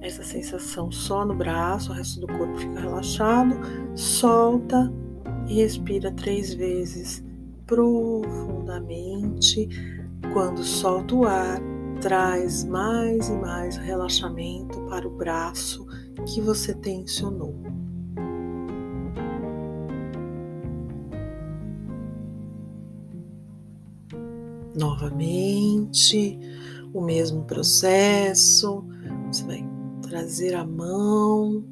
[0.00, 3.56] essa sensação só no braço, o resto do corpo fica relaxado.
[3.94, 4.92] Solta
[5.48, 7.24] e respira três vezes
[7.66, 9.68] profundamente.
[10.32, 11.60] Quando solta o ar,
[12.00, 15.86] traz mais e mais relaxamento para o braço
[16.26, 17.65] que você tensionou.
[24.76, 26.38] Novamente,
[26.92, 28.84] o mesmo processo,
[29.26, 29.66] você vai
[30.02, 31.64] trazer a mão,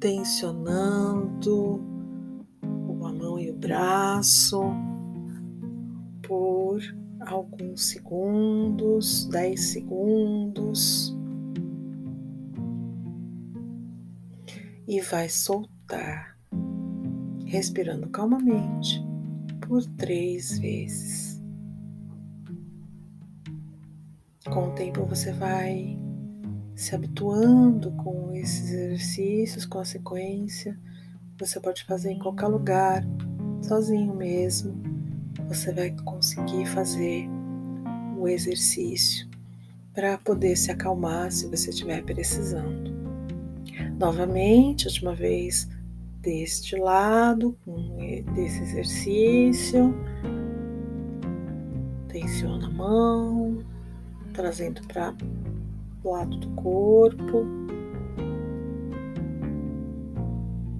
[0.00, 1.80] tensionando
[3.04, 4.60] a mão e o braço
[6.22, 6.80] por
[7.20, 11.16] alguns segundos, 10 segundos.
[14.88, 16.36] E vai soltar,
[17.46, 19.00] respirando calmamente
[19.60, 21.31] por três vezes.
[24.50, 25.96] Com o tempo você vai
[26.74, 30.76] se habituando com esses exercícios, com a sequência.
[31.38, 33.04] Você pode fazer em qualquer lugar,
[33.62, 34.74] sozinho mesmo.
[35.48, 37.28] Você vai conseguir fazer
[38.18, 39.28] o exercício
[39.94, 42.90] para poder se acalmar se você estiver precisando.
[43.98, 45.68] Novamente, última vez
[46.20, 47.56] deste lado,
[48.34, 49.94] desse exercício.
[52.08, 53.58] Tensiona a mão,
[54.32, 55.14] trazendo para
[56.02, 57.46] o lado do corpo.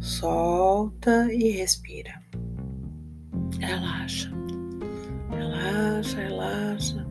[0.00, 2.20] Solta e respira.
[3.60, 4.32] Relaxa,
[5.30, 7.06] relaxa, relaxa.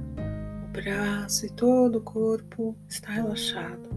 [0.63, 3.89] O braço e todo o corpo está relaxado.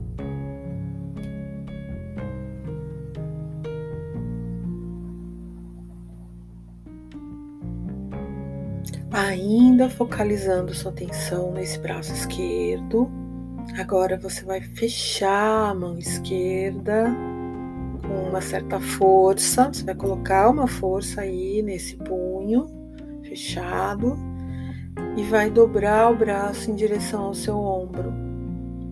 [9.15, 13.09] Ainda focalizando sua atenção nesse braço esquerdo.
[13.79, 17.07] Agora você vai fechar a mão esquerda
[18.03, 19.73] com uma certa força.
[19.73, 22.67] Você vai colocar uma força aí nesse punho
[23.23, 24.19] fechado
[25.17, 28.13] e vai dobrar o braço em direção ao seu ombro,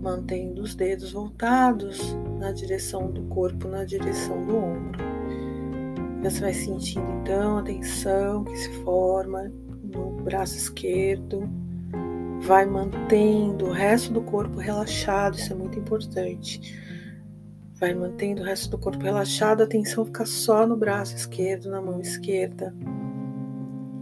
[0.00, 5.02] mantendo os dedos voltados na direção do corpo, na direção do ombro.
[6.22, 9.50] Você vai sentindo então a tensão que se forma
[10.22, 11.48] braço esquerdo.
[12.40, 16.80] Vai mantendo o resto do corpo relaxado, isso é muito importante.
[17.74, 21.80] Vai mantendo o resto do corpo relaxado, a atenção fica só no braço esquerdo, na
[21.80, 22.74] mão esquerda.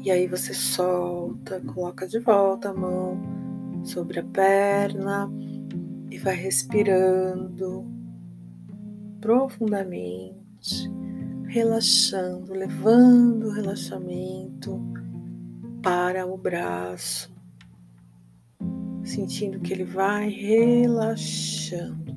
[0.02, 3.20] E aí você solta, coloca de volta a mão
[3.84, 5.30] sobre a perna
[6.10, 7.86] e vai respirando
[9.20, 10.90] profundamente,
[11.46, 14.82] relaxando, levando o relaxamento
[15.82, 17.32] para o braço,
[19.02, 22.14] sentindo que ele vai relaxando.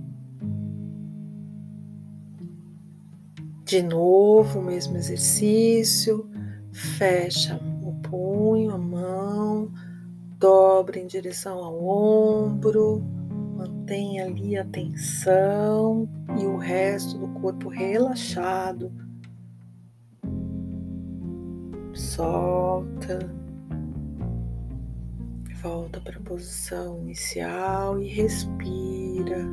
[3.64, 6.30] De novo, o mesmo exercício,
[6.72, 9.72] fecha o punho, a mão,
[10.38, 13.02] dobra em direção ao ombro,
[13.56, 16.08] mantém ali a tensão
[16.40, 18.92] e o resto do corpo relaxado.
[21.94, 23.43] Solta
[25.64, 29.48] volta para a posição inicial e respira,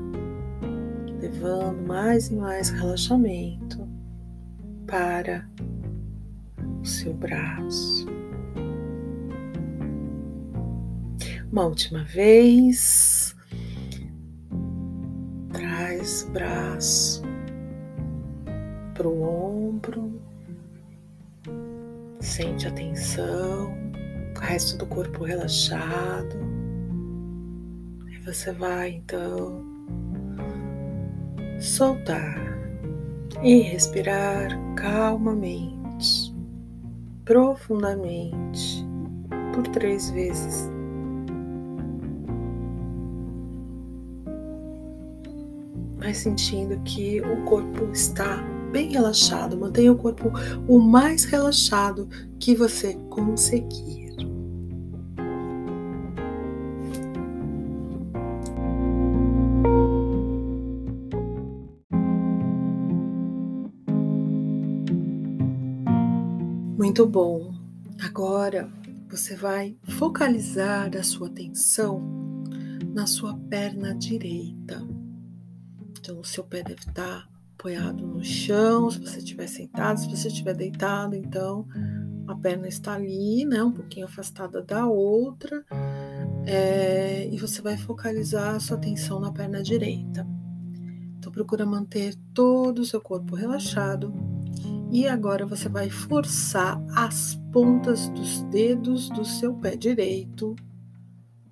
[1.20, 3.88] levando mais e mais relaxamento
[4.88, 5.48] para
[6.82, 8.06] o seu braço.
[11.52, 13.36] Uma última vez.
[15.52, 17.22] Traz o braço
[18.94, 20.20] para o ombro.
[22.20, 23.89] Sente a tensão, o
[24.50, 26.36] resto do corpo relaxado.
[28.08, 29.64] E você vai então
[31.60, 32.36] soltar
[33.44, 36.34] e respirar calmamente,
[37.24, 38.84] profundamente,
[39.54, 40.68] por três vezes.
[45.98, 48.42] Vai sentindo que o corpo está
[48.72, 49.56] bem relaxado.
[49.56, 50.32] Mantenha o corpo
[50.66, 52.08] o mais relaxado
[52.40, 54.10] que você conseguir.
[66.90, 67.54] Muito bom.
[68.02, 68.68] Agora
[69.08, 72.02] você vai focalizar a sua atenção
[72.92, 74.84] na sua perna direita.
[75.96, 80.26] Então, o seu pé deve estar apoiado no chão, se você estiver sentado, se você
[80.26, 81.64] estiver deitado, então
[82.26, 85.64] a perna está ali, né, um pouquinho afastada da outra,
[86.44, 90.26] é, e você vai focalizar a sua atenção na perna direita.
[91.18, 94.12] Então, procura manter todo o seu corpo relaxado
[94.90, 100.56] e agora você vai forçar as pontas dos dedos do seu pé direito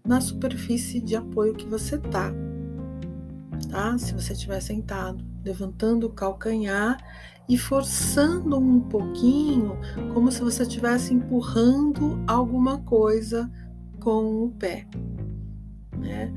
[0.05, 2.33] na superfície de apoio que você tá.
[3.71, 3.97] Tá?
[3.99, 6.97] Se você estiver sentado, levantando o calcanhar
[7.49, 9.79] e forçando um pouquinho,
[10.13, 13.51] como se você estivesse empurrando alguma coisa
[14.01, 14.87] com o pé,
[15.97, 16.33] né?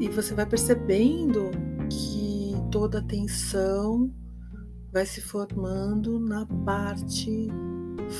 [0.00, 1.50] e você vai percebendo
[1.88, 4.10] que toda a tensão
[4.92, 7.48] vai se formando na parte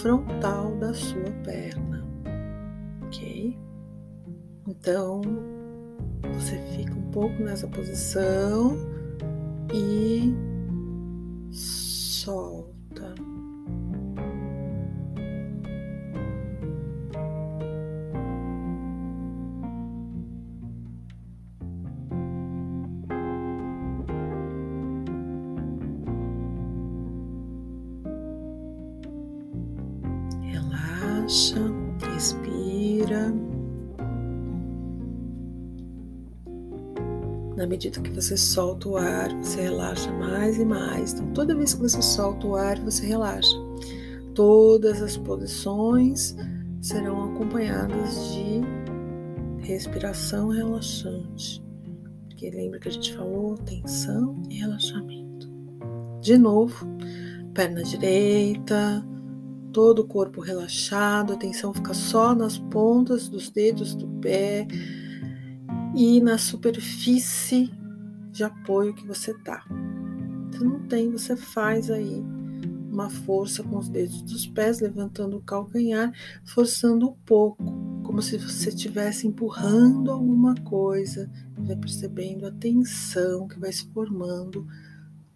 [0.01, 2.03] frontal da sua perna,
[3.03, 3.59] ok?
[4.67, 5.21] Então
[6.35, 8.79] você fica um pouco nessa posição
[9.75, 10.33] e
[11.53, 12.62] solta.
[31.33, 31.57] Relaxa,
[32.13, 33.33] respira.
[37.57, 41.15] Na medida que você solta o ar, você relaxa mais e mais.
[41.15, 43.57] Então, toda vez que você solta o ar, você relaxa.
[44.35, 46.37] Todas as posições
[46.81, 48.61] serão acompanhadas de
[49.67, 51.63] respiração relaxante.
[52.29, 55.51] Porque lembra que a gente falou tensão e relaxamento.
[56.21, 56.87] De novo,
[57.55, 59.05] perna direita,
[59.73, 64.67] todo o corpo relaxado, a atenção fica só nas pontas dos dedos do pé
[65.95, 67.71] e na superfície
[68.31, 69.65] de apoio que você tá.
[70.53, 72.23] Se não tem, você faz aí
[72.93, 76.13] uma força com os dedos dos pés, levantando o calcanhar,
[76.45, 77.65] forçando um pouco,
[78.03, 84.67] como se você estivesse empurrando alguma coisa, vai percebendo a tensão que vai se formando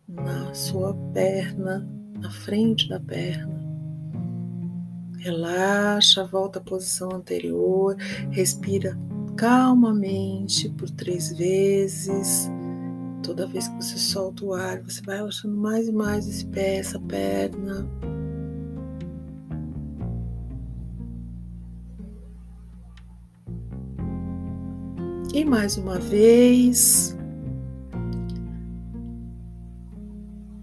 [0.07, 1.89] na sua perna,
[2.21, 3.56] na frente da perna.
[5.27, 7.97] Relaxa, volta à posição anterior,
[8.31, 8.97] respira
[9.37, 12.49] calmamente por três vezes.
[13.25, 16.77] Toda vez que você solta o ar, você vai relaxando mais e mais esse pé,
[16.77, 17.89] essa perna.
[25.35, 27.19] E mais uma vez,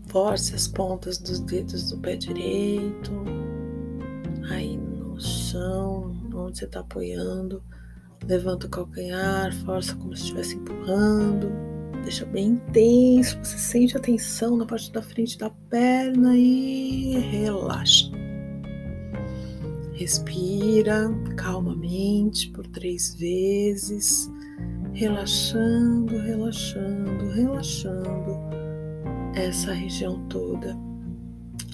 [0.08, 3.43] force as pontas dos dedos do pé direito
[4.54, 7.64] aí no chão, onde você está apoiando.
[8.26, 11.52] Levanta o calcanhar, força como se estivesse empurrando.
[12.04, 13.38] Deixa bem intenso.
[13.44, 18.10] Você sente a tensão na parte da frente da perna e relaxa.
[19.94, 24.30] Respira calmamente por três vezes,
[24.94, 28.38] relaxando, relaxando, relaxando
[29.36, 30.78] essa região toda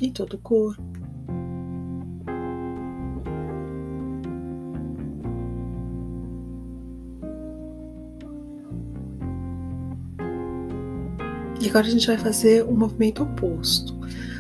[0.02, 0.89] e todo o corpo.
[11.60, 14.00] E agora a gente vai fazer o movimento oposto.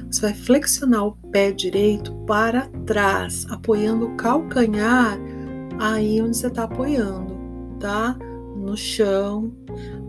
[0.09, 5.19] Você vai flexionar o pé direito para trás, apoiando o calcanhar
[5.79, 7.37] aí onde você está apoiando,
[7.79, 8.17] tá?
[8.55, 9.53] No chão,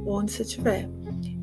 [0.06, 0.88] onde você estiver.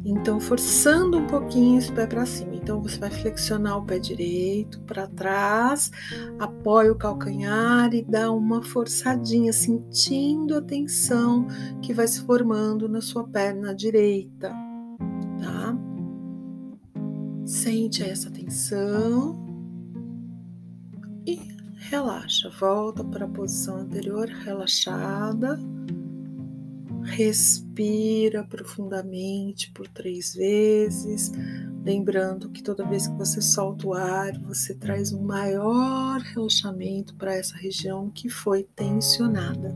[0.04, 2.56] Então, forçando um pouquinho esse pé para cima.
[2.56, 5.92] Então, você vai flexionar o pé direito para trás,
[6.40, 11.46] apoia o calcanhar e dá uma forçadinha, sentindo a tensão
[11.82, 14.56] que vai se formando na sua perna direita,
[15.42, 15.78] tá?
[17.46, 19.46] Sente essa tensão
[21.26, 21.40] e
[21.90, 22.50] relaxa.
[22.50, 25.60] Volta para a posição anterior, relaxada.
[27.04, 31.32] Respira profundamente por três vezes,
[31.86, 37.34] lembrando que toda vez que você solta o ar, você traz um maior relaxamento para
[37.34, 39.74] essa região que foi tensionada.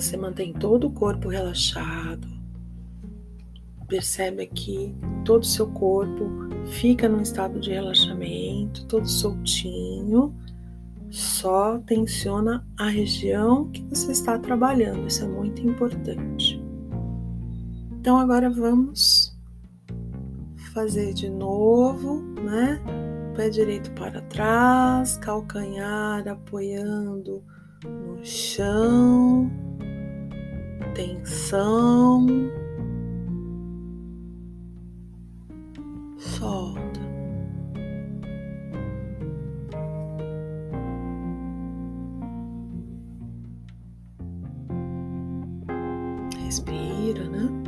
[0.00, 2.26] Você mantém todo o corpo relaxado.
[3.86, 4.94] Percebe que
[5.24, 6.30] todo o seu corpo
[6.66, 10.34] fica num estado de relaxamento, todo soltinho.
[11.10, 15.06] Só tensiona a região que você está trabalhando.
[15.06, 16.62] Isso é muito importante.
[18.00, 19.36] Então agora vamos
[20.72, 22.80] fazer de novo, né?
[23.36, 27.42] Pé direito para trás, calcanhar apoiando
[27.84, 29.50] no chão
[30.90, 32.26] atenção.
[36.18, 37.00] Solta.
[46.44, 47.59] Respira, né?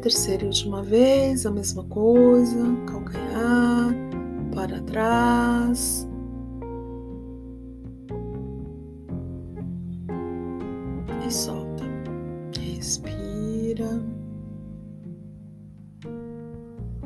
[0.00, 3.94] Terceira e última vez, a mesma coisa, calcanhar,
[4.54, 6.08] para trás.
[11.26, 11.84] E solta.
[12.58, 14.02] Respira.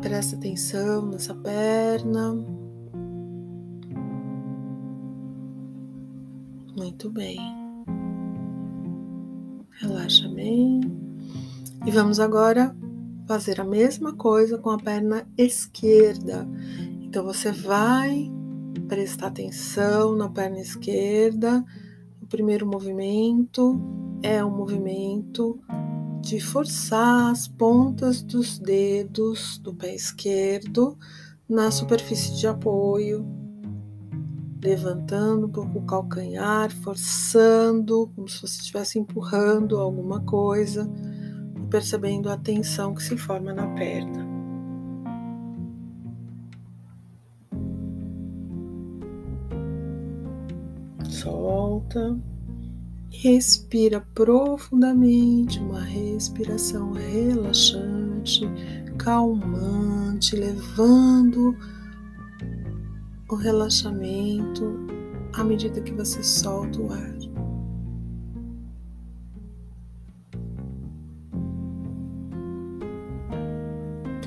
[0.00, 2.34] Presta atenção nessa perna.
[6.76, 7.38] Muito bem.
[9.80, 10.80] Relaxa bem.
[11.86, 12.74] E vamos agora
[13.26, 16.46] fazer a mesma coisa com a perna esquerda.
[17.02, 18.30] Então você vai
[18.88, 21.64] prestar atenção na perna esquerda.
[22.20, 23.80] O primeiro movimento
[24.22, 25.58] é um movimento
[26.20, 30.98] de forçar as pontas dos dedos do pé esquerdo
[31.46, 33.26] na superfície de apoio,
[34.62, 40.90] levantando um pouco o calcanhar, forçando, como se você estivesse empurrando alguma coisa
[41.66, 44.26] percebendo a tensão que se forma na perna.
[51.08, 52.18] Solta.
[53.10, 58.42] Respira profundamente, uma respiração relaxante,
[58.98, 61.56] calmante, levando
[63.30, 64.86] o relaxamento
[65.32, 67.13] à medida que você solta o ar.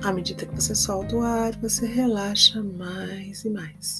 [0.08, 4.00] À medida que você solta o ar, você relaxa mais e mais.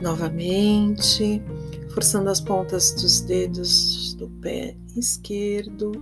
[0.00, 1.42] Novamente,
[1.92, 5.92] forçando as pontas dos dedos do pé esquerdo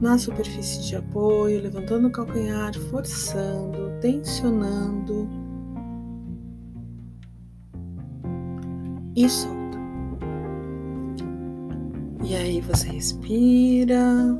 [0.00, 5.28] na superfície de apoio, levantando o calcanhar, forçando, tensionando
[9.14, 9.78] e solta.
[12.24, 14.34] E aí você respira,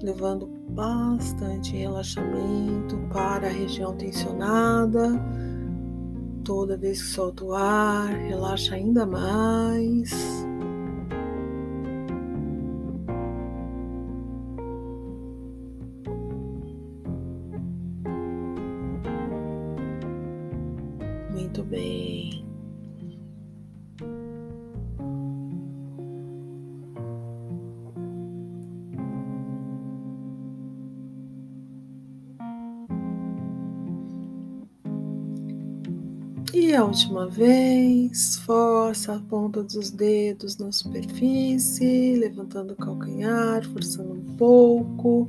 [0.00, 5.20] levando bastante relaxamento para a região tensionada.
[6.44, 10.45] Toda vez que solta o ar, relaxa ainda mais.
[36.86, 45.28] Última vez, força a ponta dos dedos na superfície, levantando o calcanhar, forçando um pouco.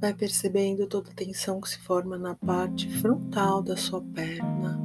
[0.00, 4.80] Vai percebendo toda a tensão que se forma na parte frontal da sua perna.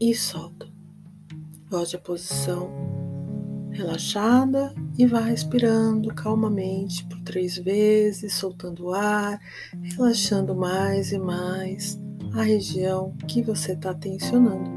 [0.00, 0.66] E solta.
[1.70, 2.70] Volte à posição
[3.70, 9.38] relaxada e vá respirando calmamente por três vezes, soltando o ar,
[9.82, 11.98] relaxando mais e mais
[12.34, 14.70] a região que você está tensionando.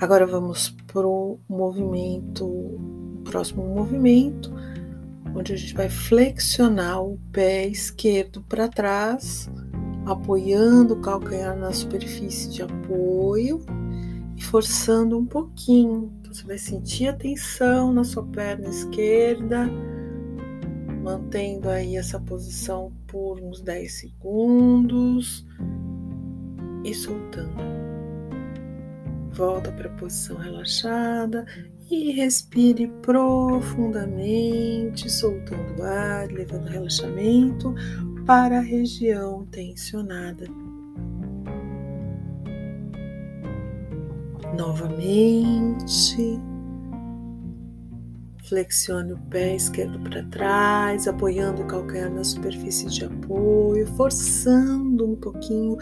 [0.00, 2.78] Agora vamos para o movimento,
[3.24, 4.50] próximo movimento,
[5.34, 9.50] onde a gente vai flexionar o pé esquerdo para trás,
[10.06, 13.60] apoiando o calcanhar na superfície de apoio
[14.36, 16.10] e forçando um pouquinho.
[16.20, 19.68] Então, você vai sentir a tensão na sua perna esquerda,
[21.02, 25.44] mantendo aí essa posição por uns 10 segundos
[26.84, 27.60] e soltando.
[29.32, 31.44] Volta para a posição relaxada
[31.90, 37.74] e respire profundamente, soltando o ar, levando relaxamento
[38.26, 40.46] para a região tensionada.
[44.56, 46.38] Novamente,
[48.50, 55.14] flexione o pé esquerdo para trás, apoiando o calcanhar na superfície de apoio, forçando um
[55.14, 55.76] pouquinho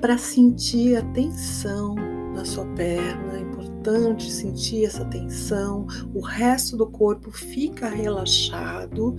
[0.00, 1.94] para sentir a tensão
[2.34, 3.36] na sua perna.
[3.36, 5.86] É importante sentir essa tensão.
[6.14, 9.14] O resto do corpo fica relaxado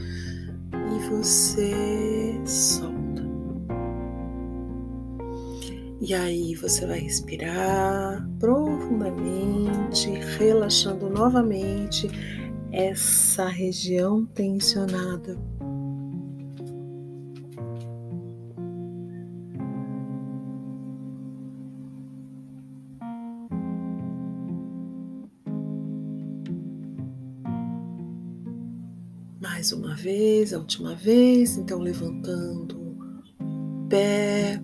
[0.74, 2.98] e você solta.
[6.02, 12.10] E aí você vai respirar profundamente, relaxando novamente
[12.72, 15.38] essa região tensionada.
[29.58, 32.80] mais uma vez, a última vez, então levantando
[33.42, 34.62] o pé,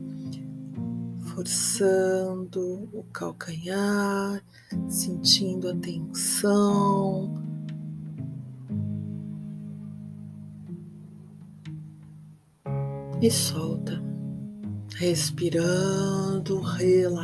[1.33, 4.43] forçando o calcanhar,
[4.87, 7.52] sentindo a tensão.
[13.23, 14.03] E solta,
[14.97, 17.23] respirando, relaxando.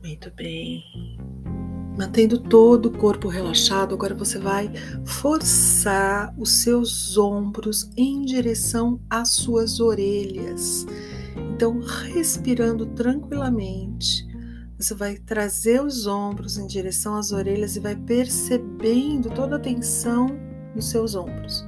[0.00, 0.91] Muito bem.
[2.02, 4.68] Mantendo todo o corpo relaxado, agora você vai
[5.04, 10.84] forçar os seus ombros em direção às suas orelhas.
[11.54, 11.78] Então,
[12.12, 14.26] respirando tranquilamente,
[14.76, 20.26] você vai trazer os ombros em direção às orelhas e vai percebendo toda a tensão
[20.74, 21.64] nos seus ombros.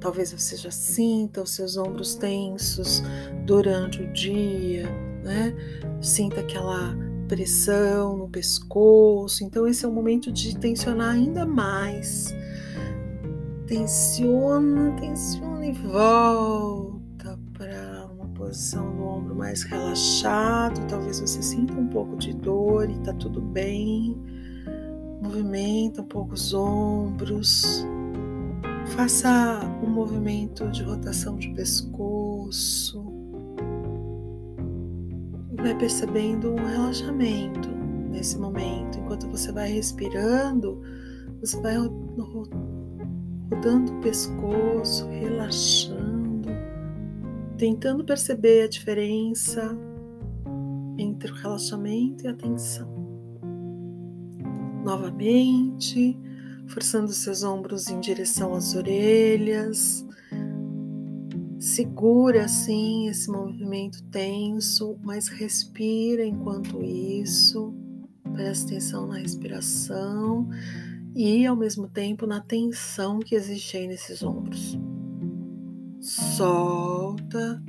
[0.00, 3.00] Talvez você já sinta os seus ombros tensos
[3.46, 4.90] durante o dia,
[5.22, 5.54] né?
[6.00, 9.42] Sinta aquela pressão no pescoço.
[9.42, 12.34] Então, esse é o momento de tensionar ainda mais.
[13.66, 20.86] Tensiona, tensiona e volta para uma posição do ombro mais relaxado.
[20.86, 24.14] Talvez você sinta um pouco de dor e tá tudo bem.
[25.22, 27.86] Movimenta um pouco os ombros.
[28.88, 33.11] Faça um movimento de rotação de pescoço
[35.62, 37.68] vai percebendo um relaxamento
[38.10, 38.98] nesse momento.
[38.98, 40.82] Enquanto você vai respirando,
[41.40, 46.50] você vai rodando o pescoço, relaxando,
[47.56, 49.76] tentando perceber a diferença
[50.98, 52.90] entre o relaxamento e a tensão.
[54.84, 56.18] Novamente,
[56.66, 60.04] forçando seus ombros em direção às orelhas,
[61.62, 67.72] Segura assim esse movimento tenso, mas respira enquanto isso.
[68.32, 70.48] Presta atenção na respiração
[71.14, 74.76] e ao mesmo tempo na tensão que existe aí nesses ombros.
[76.00, 77.62] Solta,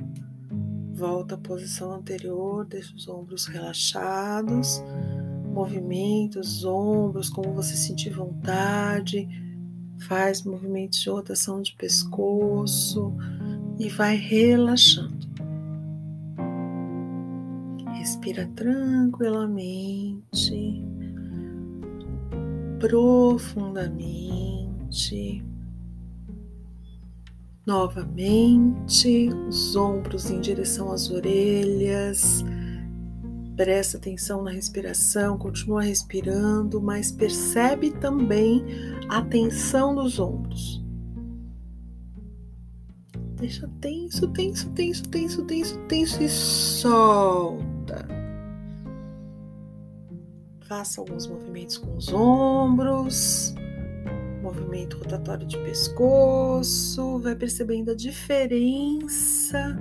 [0.92, 4.82] volta à posição anterior, deixa os ombros relaxados,
[5.44, 9.28] movimenta os ombros como você sentir vontade,
[10.08, 13.14] faz movimentos de rotação de pescoço
[13.78, 15.24] e vai relaxando.
[17.92, 20.84] Respira tranquilamente,
[22.78, 25.42] profundamente.
[27.66, 32.44] Novamente, os ombros em direção às orelhas.
[33.56, 38.62] Presta atenção na respiração, continua respirando, mas percebe também
[39.08, 40.83] a tensão dos ombros.
[43.36, 48.06] Deixa tenso, tenso, tenso, tenso, tenso, tenso e solta.
[50.60, 53.54] Faça alguns movimentos com os ombros,
[54.42, 59.76] movimento rotatório de pescoço, vai percebendo a diferença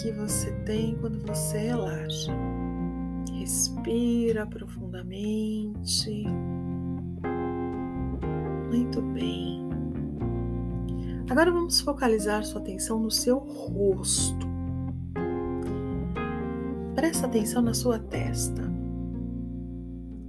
[0.00, 2.32] que você tem quando você relaxa.
[3.32, 6.24] Respira profundamente.
[8.70, 9.63] Muito bem.
[11.28, 14.46] Agora vamos focalizar sua atenção no seu rosto.
[16.94, 18.62] Presta atenção na sua testa.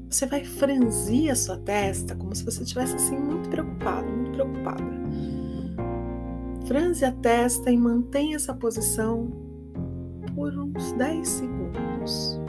[0.09, 4.83] Você vai franzir a sua testa como se você estivesse assim muito preocupado, muito preocupada.
[6.65, 9.29] Franze a testa e mantenha essa posição
[10.33, 12.44] por uns 10 segundos.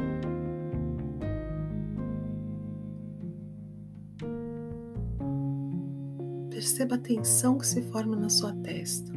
[6.77, 9.11] Perceba a tensão que se forma na sua testa.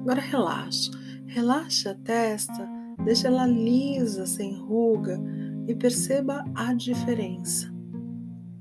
[0.00, 0.90] Agora relaxa.
[1.26, 2.66] Relaxa a testa,
[3.04, 5.20] deixa ela lisa, sem ruga
[5.68, 7.70] e perceba a diferença.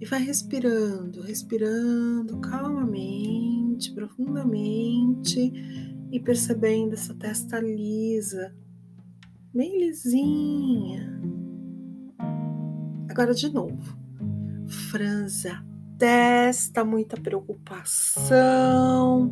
[0.01, 5.53] E vai respirando, respirando calmamente, profundamente
[6.11, 8.53] e percebendo essa testa lisa,
[9.53, 11.21] bem lisinha.
[13.09, 13.97] Agora de novo.
[14.91, 15.63] Franza
[15.97, 19.31] testa, muita preocupação.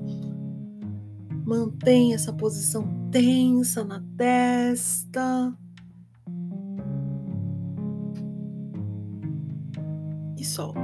[1.46, 5.54] Mantenha essa posição tensa na testa.
[10.38, 10.80] E solta.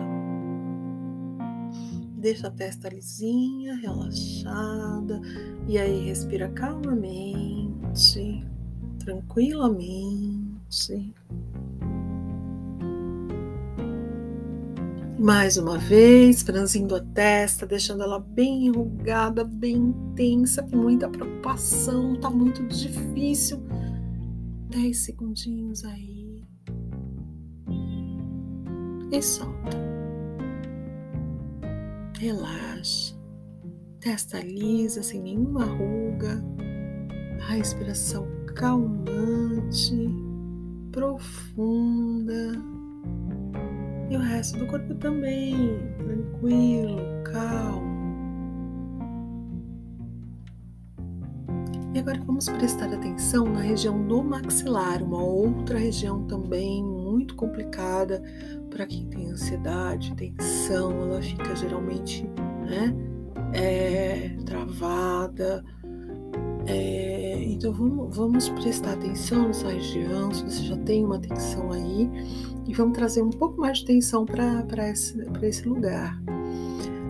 [2.17, 5.21] Deixa a testa lisinha, relaxada.
[5.67, 8.43] E aí respira calmamente,
[8.99, 11.13] tranquilamente.
[15.19, 22.15] Mais uma vez, franzindo a testa, deixando ela bem enrugada, bem tensa, com muita preocupação,
[22.19, 23.59] tá muito difícil.
[24.69, 26.43] Dez segundinhos aí.
[29.11, 29.77] E solta.
[32.19, 33.15] Relaxa.
[33.99, 36.43] Testa lisa, sem nenhuma ruga.
[37.41, 40.11] A respiração calmante,
[40.91, 42.76] profunda
[44.09, 47.97] e o resto do corpo também, tranquilo, calmo.
[51.93, 58.21] E agora vamos prestar atenção na região do maxilar, uma outra região também muito complicada
[58.69, 62.23] para quem tem ansiedade, tensão, ela fica geralmente
[62.69, 62.93] né,
[63.53, 65.63] é, travada.
[66.67, 72.09] É, então vamos, vamos prestar atenção nessa região, se você já tem uma tensão aí,
[72.67, 76.21] e vamos trazer um pouco mais de atenção para esse, esse lugar.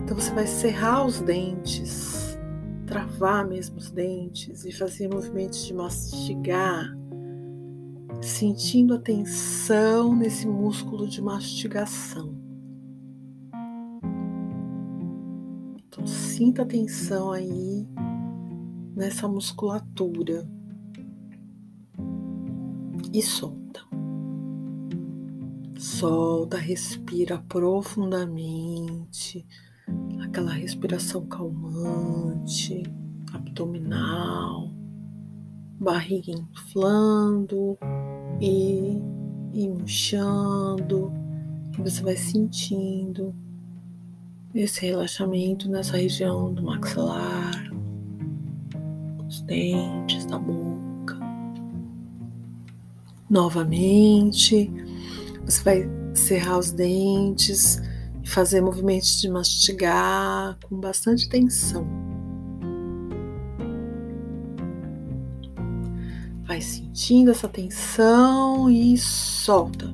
[0.04, 2.38] Então você vai cerrar os dentes,
[2.86, 6.96] travar mesmo os dentes e fazer movimentos de mastigar,
[8.22, 12.34] sentindo a tensão nesse músculo de mastigação.
[15.88, 17.86] Então sinta a tensão aí
[18.94, 20.48] nessa musculatura
[23.12, 23.67] e solta
[25.98, 29.44] solta, respira profundamente,
[30.22, 32.84] aquela respiração calmante,
[33.32, 34.70] abdominal,
[35.80, 37.76] barriga inflando
[38.40, 39.02] e,
[39.52, 41.12] e murchando,
[41.76, 43.34] você vai sentindo
[44.54, 47.72] esse relaxamento nessa região do maxilar,
[49.26, 51.18] os dentes, da boca.
[53.28, 54.70] Novamente,
[55.48, 57.80] você vai cerrar os dentes
[58.22, 61.86] e fazer movimentos de mastigar com bastante tensão.
[66.46, 69.86] Vai sentindo essa tensão e solta.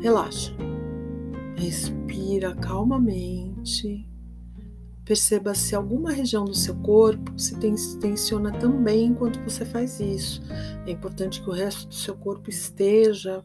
[0.00, 0.54] Relaxa.
[1.56, 4.08] Respira calmamente.
[5.04, 7.56] Perceba se alguma região do seu corpo se
[8.00, 10.40] tensiona também enquanto você faz isso.
[10.86, 13.42] É importante que o resto do seu corpo esteja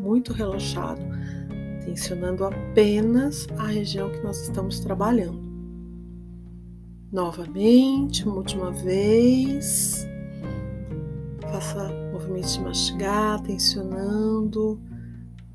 [0.00, 1.00] muito relaxado,
[1.84, 5.48] tensionando apenas a região que nós estamos trabalhando.
[7.10, 10.06] Novamente, uma última vez.
[11.50, 14.78] Faça movimentos de mastigar, tensionando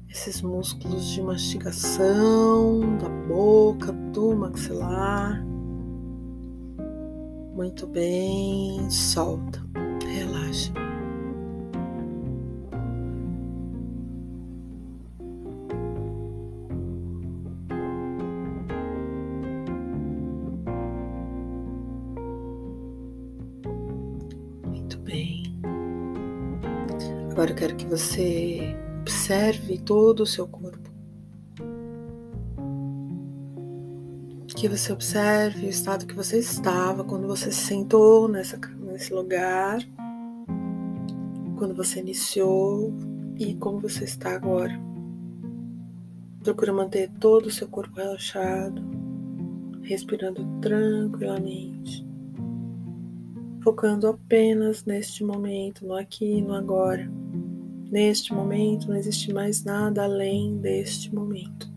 [0.10, 5.44] esses músculos de mastigação da boca, do maxilar.
[7.56, 9.64] Muito bem, solta,
[10.04, 10.83] relaxa.
[27.44, 28.74] Agora eu quero que você
[29.04, 30.90] Observe todo o seu corpo.
[34.48, 39.80] Que você observe o estado que você estava quando você se sentou nessa, nesse lugar,
[41.58, 42.94] quando você iniciou
[43.38, 44.80] e como você está agora.
[46.42, 48.82] Procura manter todo o seu corpo relaxado,
[49.82, 52.08] respirando tranquilamente,
[53.62, 57.23] focando apenas neste momento, no aqui e no agora.
[57.94, 61.72] Neste momento não existe mais nada além deste momento.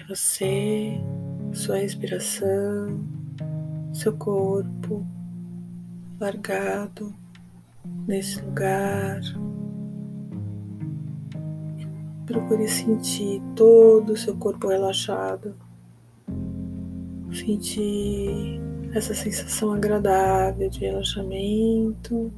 [0.00, 0.98] É você,
[1.52, 3.06] sua respiração,
[3.92, 5.06] seu corpo
[6.18, 7.14] largado
[8.06, 9.20] nesse lugar.
[12.24, 15.54] Procure sentir todo o seu corpo relaxado.
[17.30, 18.58] Sentir
[18.94, 22.32] essa sensação agradável de relaxamento